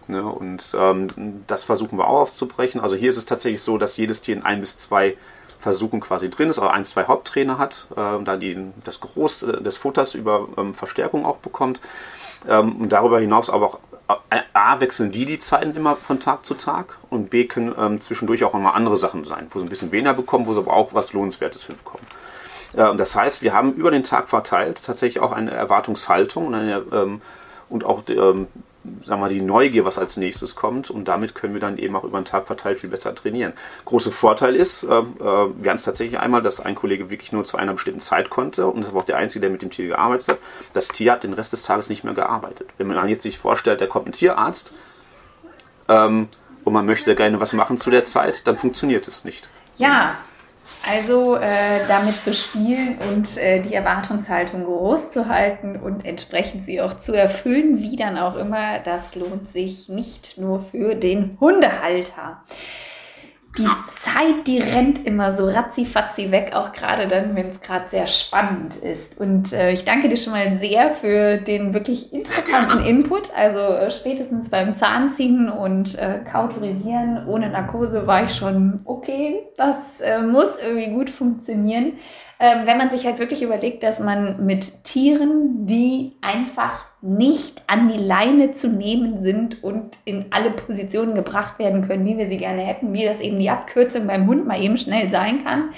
Ne? 0.08 0.26
Und 0.26 0.76
ähm, 0.78 1.08
das 1.48 1.64
versuchen 1.64 1.98
wir 1.98 2.08
auch 2.08 2.22
aufzubrechen. 2.22 2.82
Also 2.82 2.96
hier 2.96 3.10
ist 3.10 3.18
es 3.18 3.26
tatsächlich 3.26 3.62
so, 3.62 3.78
dass 3.78 3.98
jedes 3.98 4.22
Tier 4.22 4.36
in 4.36 4.44
ein 4.44 4.60
bis 4.60 4.78
zwei 4.78 5.18
Versuchen 5.60 6.00
quasi 6.00 6.30
drin 6.30 6.50
ist, 6.50 6.60
also 6.60 6.70
ein, 6.70 6.86
zwei 6.86 7.06
Haupttrainer 7.06 7.58
hat, 7.58 7.88
äh, 7.92 8.24
da 8.24 8.38
die, 8.38 8.58
das 8.84 9.00
Groß 9.00 9.46
des 9.60 9.78
Futters 9.78 10.14
über 10.14 10.48
ähm, 10.58 10.74
Verstärkung 10.74 11.26
auch 11.26 11.38
bekommt. 11.38 11.82
Ähm, 12.48 12.76
und 12.76 12.90
darüber 12.90 13.20
hinaus 13.20 13.50
aber 13.50 13.66
auch 13.68 13.80
äh, 14.30 14.42
A, 14.54 14.80
wechseln 14.80 15.12
die 15.12 15.26
die 15.26 15.40
Zeiten 15.40 15.76
immer 15.76 15.96
von 15.96 16.20
Tag 16.20 16.46
zu 16.46 16.54
Tag 16.54 16.98
und 17.10 17.30
B, 17.30 17.46
können 17.46 17.74
ähm, 17.78 18.00
zwischendurch 18.00 18.44
auch 18.44 18.54
mal 18.54 18.72
andere 18.72 18.98
Sachen 18.98 19.26
sein, 19.26 19.48
wo 19.50 19.60
sie 19.60 19.66
ein 19.66 19.70
bisschen 19.70 19.92
weniger 19.92 20.14
bekommen, 20.14 20.46
wo 20.46 20.54
sie 20.54 20.60
aber 20.60 20.74
auch 20.74 20.94
was 20.94 21.14
Lohnenswertes 21.14 21.66
hinbekommen. 21.66 22.06
Äh, 22.74 22.96
das 22.96 23.16
heißt, 23.16 23.42
wir 23.42 23.54
haben 23.54 23.74
über 23.74 23.92
den 23.92 24.04
Tag 24.04 24.30
verteilt 24.30 24.82
tatsächlich 24.86 25.22
auch 25.22 25.32
eine 25.32 25.52
Erwartungshaltung 25.52 26.48
und, 26.48 26.56
eine, 26.56 26.84
ähm, 26.92 27.22
und 27.70 27.84
auch 27.84 28.04
ähm, 28.08 28.48
sagen 29.06 29.22
wir, 29.22 29.30
die 29.30 29.42
Neugier, 29.42 29.86
was 29.86 29.98
als 29.98 30.18
nächstes 30.18 30.56
kommt. 30.56 30.90
Und 30.90 31.08
damit 31.08 31.36
können 31.36 31.54
wir 31.54 31.62
dann 31.62 31.78
eben 31.78 31.96
auch 31.96 32.04
über 32.04 32.20
den 32.20 32.26
Tag 32.26 32.48
verteilt 32.48 32.80
viel 32.80 32.90
besser 32.90 33.14
trainieren. 33.16 33.54
Großer 33.86 34.12
Vorteil 34.12 34.56
ist, 34.56 34.84
äh, 34.84 34.88
äh, 34.88 35.04
wir 35.20 35.70
hatten 35.70 35.76
es 35.76 35.84
tatsächlich 35.84 36.20
einmal, 36.20 36.42
dass 36.42 36.60
ein 36.60 36.76
Kollege 36.76 37.10
wirklich 37.10 37.32
nur 37.32 37.46
zu 37.46 37.58
einer 37.58 37.74
bestimmten 37.74 38.02
Zeit 38.02 38.30
konnte 38.30 38.68
und 38.68 38.84
das 38.84 38.94
war 38.94 39.02
auch 39.02 39.06
der 39.06 39.18
Einzige, 39.18 39.42
der 39.42 39.50
mit 39.50 39.62
dem 39.62 39.70
Tier 39.70 39.88
gearbeitet 39.88 40.28
hat. 40.28 40.40
Das 40.74 40.88
Tier 40.88 41.12
hat 41.12 41.24
den 41.24 41.34
Rest 41.34 41.54
des 41.54 41.64
Tages 41.64 41.90
nicht 41.90 42.04
mehr 42.04 42.14
gearbeitet. 42.14 42.70
Wenn 42.78 42.88
man 42.88 43.08
jetzt 43.10 43.24
sich 43.24 43.38
vorstellt, 43.38 43.82
da 43.82 43.88
kommt 43.88 44.08
ein 44.08 44.12
Tierarzt 44.12 44.74
ähm, 45.88 46.28
und 46.64 46.74
man 46.74 46.86
möchte 46.86 47.16
gerne 47.16 47.40
was 47.40 47.54
machen 47.54 47.78
zu 47.78 47.90
der 47.90 48.04
Zeit, 48.04 48.48
dann 48.48 48.58
funktioniert 48.58 49.08
es 49.08 49.24
nicht. 49.24 49.50
Ja, 49.78 50.16
also 50.88 51.36
äh, 51.36 51.86
damit 51.88 52.24
zu 52.24 52.34
spielen 52.34 52.98
und 52.98 53.38
äh, 53.38 53.62
die 53.62 53.74
Erwartungshaltung 53.74 54.66
groß 54.66 55.12
zu 55.12 55.28
halten 55.28 55.76
und 55.76 56.06
entsprechend 56.06 56.66
sie 56.66 56.82
auch 56.82 57.00
zu 57.00 57.14
erfüllen, 57.14 57.82
wie 57.82 57.96
dann 57.96 58.18
auch 58.18 58.36
immer, 58.36 58.80
das 58.80 59.16
lohnt 59.16 59.50
sich 59.50 59.90
nicht 59.90 60.38
nur 60.38 60.62
für 60.62 60.96
den 60.96 61.38
Hundehalter 61.40 62.42
die 63.58 63.68
Zeit, 64.02 64.48
die 64.48 64.60
rennt 64.60 65.06
immer 65.06 65.34
so 65.34 65.46
ratzi-fatzi 65.46 66.32
weg, 66.32 66.52
auch 66.54 66.72
gerade 66.72 67.08
dann, 67.08 67.36
wenn 67.36 67.50
es 67.50 67.62
gerade 67.62 67.90
sehr 67.90 68.08
spannend 68.08 68.76
ist. 68.76 69.18
Und 69.20 69.54
äh, 69.54 69.72
ich 69.72 69.86
danke 69.86 70.10
dir 70.10 70.18
schon 70.18 70.34
mal 70.34 70.54
sehr 70.58 70.92
für 70.92 71.38
den 71.38 71.74
wirklich 71.74 72.14
interessanten 72.14 72.86
Input. 72.86 73.32
Also 73.36 73.60
äh, 73.60 73.92
spätestens 73.92 74.50
beim 74.50 74.76
Zahnziehen 74.76 75.50
und 75.50 75.98
äh, 75.98 76.20
Kautorisieren 76.30 77.28
ohne 77.28 77.50
Narkose 77.50 78.08
war 78.08 78.26
ich 78.26 78.36
schon, 78.36 78.82
okay, 78.86 79.42
das 79.58 80.02
äh, 80.02 80.22
muss 80.22 80.58
irgendwie 80.62 80.92
gut 80.92 81.10
funktionieren. 81.10 81.94
Ähm, 82.40 82.66
wenn 82.66 82.78
man 82.78 82.92
sich 82.92 83.06
halt 83.06 83.18
wirklich 83.18 83.42
überlegt, 83.42 83.82
dass 83.82 84.00
man 84.00 84.46
mit 84.46 84.84
Tieren, 84.84 85.66
die 85.66 86.14
einfach 86.22 86.86
nicht 87.02 87.64
an 87.66 87.88
die 87.90 87.98
Leine 87.98 88.52
zu 88.52 88.68
nehmen 88.68 89.22
sind 89.22 89.64
und 89.64 89.98
in 90.06 90.26
alle 90.30 90.52
Positionen 90.52 91.16
gebracht 91.16 91.58
werden 91.58 91.88
können, 91.88 92.06
wie 92.06 92.18
wir 92.18 92.28
sie 92.28 92.38
gerne 92.38 92.62
hätten, 92.62 92.94
wie 92.94 93.06
das 93.06 93.22
eben 93.22 93.40
die 93.40 93.50
Abkürzung 93.50 94.06
beim 94.06 94.28
Hund 94.28 94.46
mal 94.46 94.62
eben 94.62 94.78
schnell 94.78 95.10
sein 95.10 95.44
kann, 95.44 95.74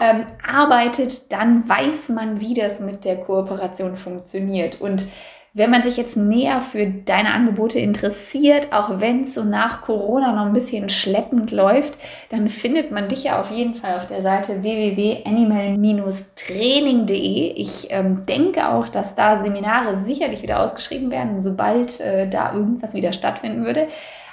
ähm, 0.00 0.24
arbeitet, 0.46 1.30
dann 1.32 1.68
weiß 1.68 2.08
man, 2.08 2.40
wie 2.40 2.54
das 2.54 2.80
mit 2.80 3.04
der 3.04 3.16
Kooperation 3.16 3.98
funktioniert. 3.98 4.80
Und 4.80 5.04
wenn 5.52 5.70
man 5.70 5.82
sich 5.82 5.96
jetzt 5.96 6.16
näher 6.16 6.60
für 6.60 6.86
deine 6.86 7.34
Angebote 7.34 7.80
interessiert, 7.80 8.72
auch 8.72 9.00
wenn 9.00 9.22
es 9.22 9.34
so 9.34 9.42
nach 9.42 9.82
Corona 9.82 10.30
noch 10.30 10.46
ein 10.46 10.52
bisschen 10.52 10.88
schleppend 10.90 11.50
läuft, 11.50 11.94
dann 12.28 12.48
findet 12.48 12.92
man 12.92 13.08
dich 13.08 13.24
ja 13.24 13.40
auf 13.40 13.50
jeden 13.50 13.74
Fall 13.74 13.96
auf 13.96 14.06
der 14.06 14.22
Seite 14.22 14.62
www.animal-training.de. 14.62 17.54
Ich 17.54 17.88
ähm, 17.90 18.24
denke 18.26 18.68
auch, 18.68 18.86
dass 18.88 19.16
da 19.16 19.42
Seminare 19.42 20.04
sicherlich 20.04 20.42
wieder 20.42 20.60
ausgeschrieben 20.60 21.10
werden, 21.10 21.42
sobald 21.42 21.98
äh, 21.98 22.28
da 22.28 22.54
irgendwas 22.54 22.94
wieder 22.94 23.12
stattfinden 23.12 23.64
würde. 23.64 23.88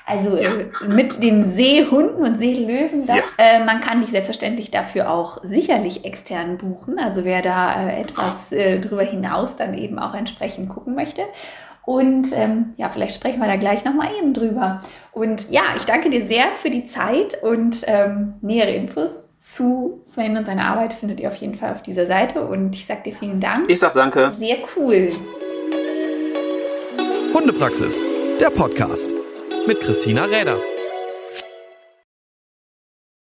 Also 0.07 0.37
äh, 0.37 0.67
mit 0.87 1.21
den 1.21 1.43
Seehunden 1.43 2.23
und 2.23 2.39
Seelöwen. 2.39 3.05
Da, 3.05 3.17
ja. 3.17 3.23
äh, 3.37 3.65
man 3.65 3.81
kann 3.81 3.99
dich 3.99 4.09
selbstverständlich 4.09 4.71
dafür 4.71 5.11
auch 5.11 5.43
sicherlich 5.43 6.05
extern 6.05 6.57
buchen. 6.57 6.97
Also 6.97 7.25
wer 7.25 7.41
da 7.41 7.89
äh, 7.89 8.01
etwas 8.01 8.51
äh, 8.53 8.79
darüber 8.79 9.03
hinaus 9.03 9.57
dann 9.57 9.77
eben 9.77 9.99
auch 9.99 10.13
entsprechend 10.13 10.69
gucken 10.69 10.95
möchte. 10.95 11.23
Und 11.85 12.29
ähm, 12.33 12.73
ja, 12.77 12.89
vielleicht 12.89 13.15
sprechen 13.15 13.39
wir 13.39 13.47
da 13.47 13.57
gleich 13.57 13.83
nochmal 13.83 14.09
eben 14.17 14.33
drüber. 14.33 14.81
Und 15.11 15.49
ja, 15.49 15.63
ich 15.75 15.83
danke 15.83 16.09
dir 16.09 16.25
sehr 16.25 16.47
für 16.61 16.69
die 16.69 16.85
Zeit 16.85 17.41
und 17.43 17.83
ähm, 17.87 18.35
nähere 18.41 18.71
Infos 18.71 19.29
zu 19.37 20.01
Sven 20.05 20.37
und 20.37 20.45
seiner 20.45 20.65
Arbeit 20.65 20.93
findet 20.93 21.19
ihr 21.19 21.27
auf 21.27 21.35
jeden 21.35 21.55
Fall 21.55 21.73
auf 21.73 21.81
dieser 21.81 22.05
Seite. 22.05 22.47
Und 22.47 22.75
ich 22.75 22.85
sage 22.85 23.03
dir 23.03 23.13
vielen 23.13 23.41
Dank. 23.41 23.69
Ich 23.69 23.79
sag 23.79 23.93
danke. 23.93 24.33
Sehr 24.37 24.57
cool. 24.77 25.11
Hundepraxis, 27.33 28.03
der 28.39 28.49
Podcast 28.49 29.13
mit 29.67 29.81
Christina 29.81 30.25
Räder. 30.25 30.76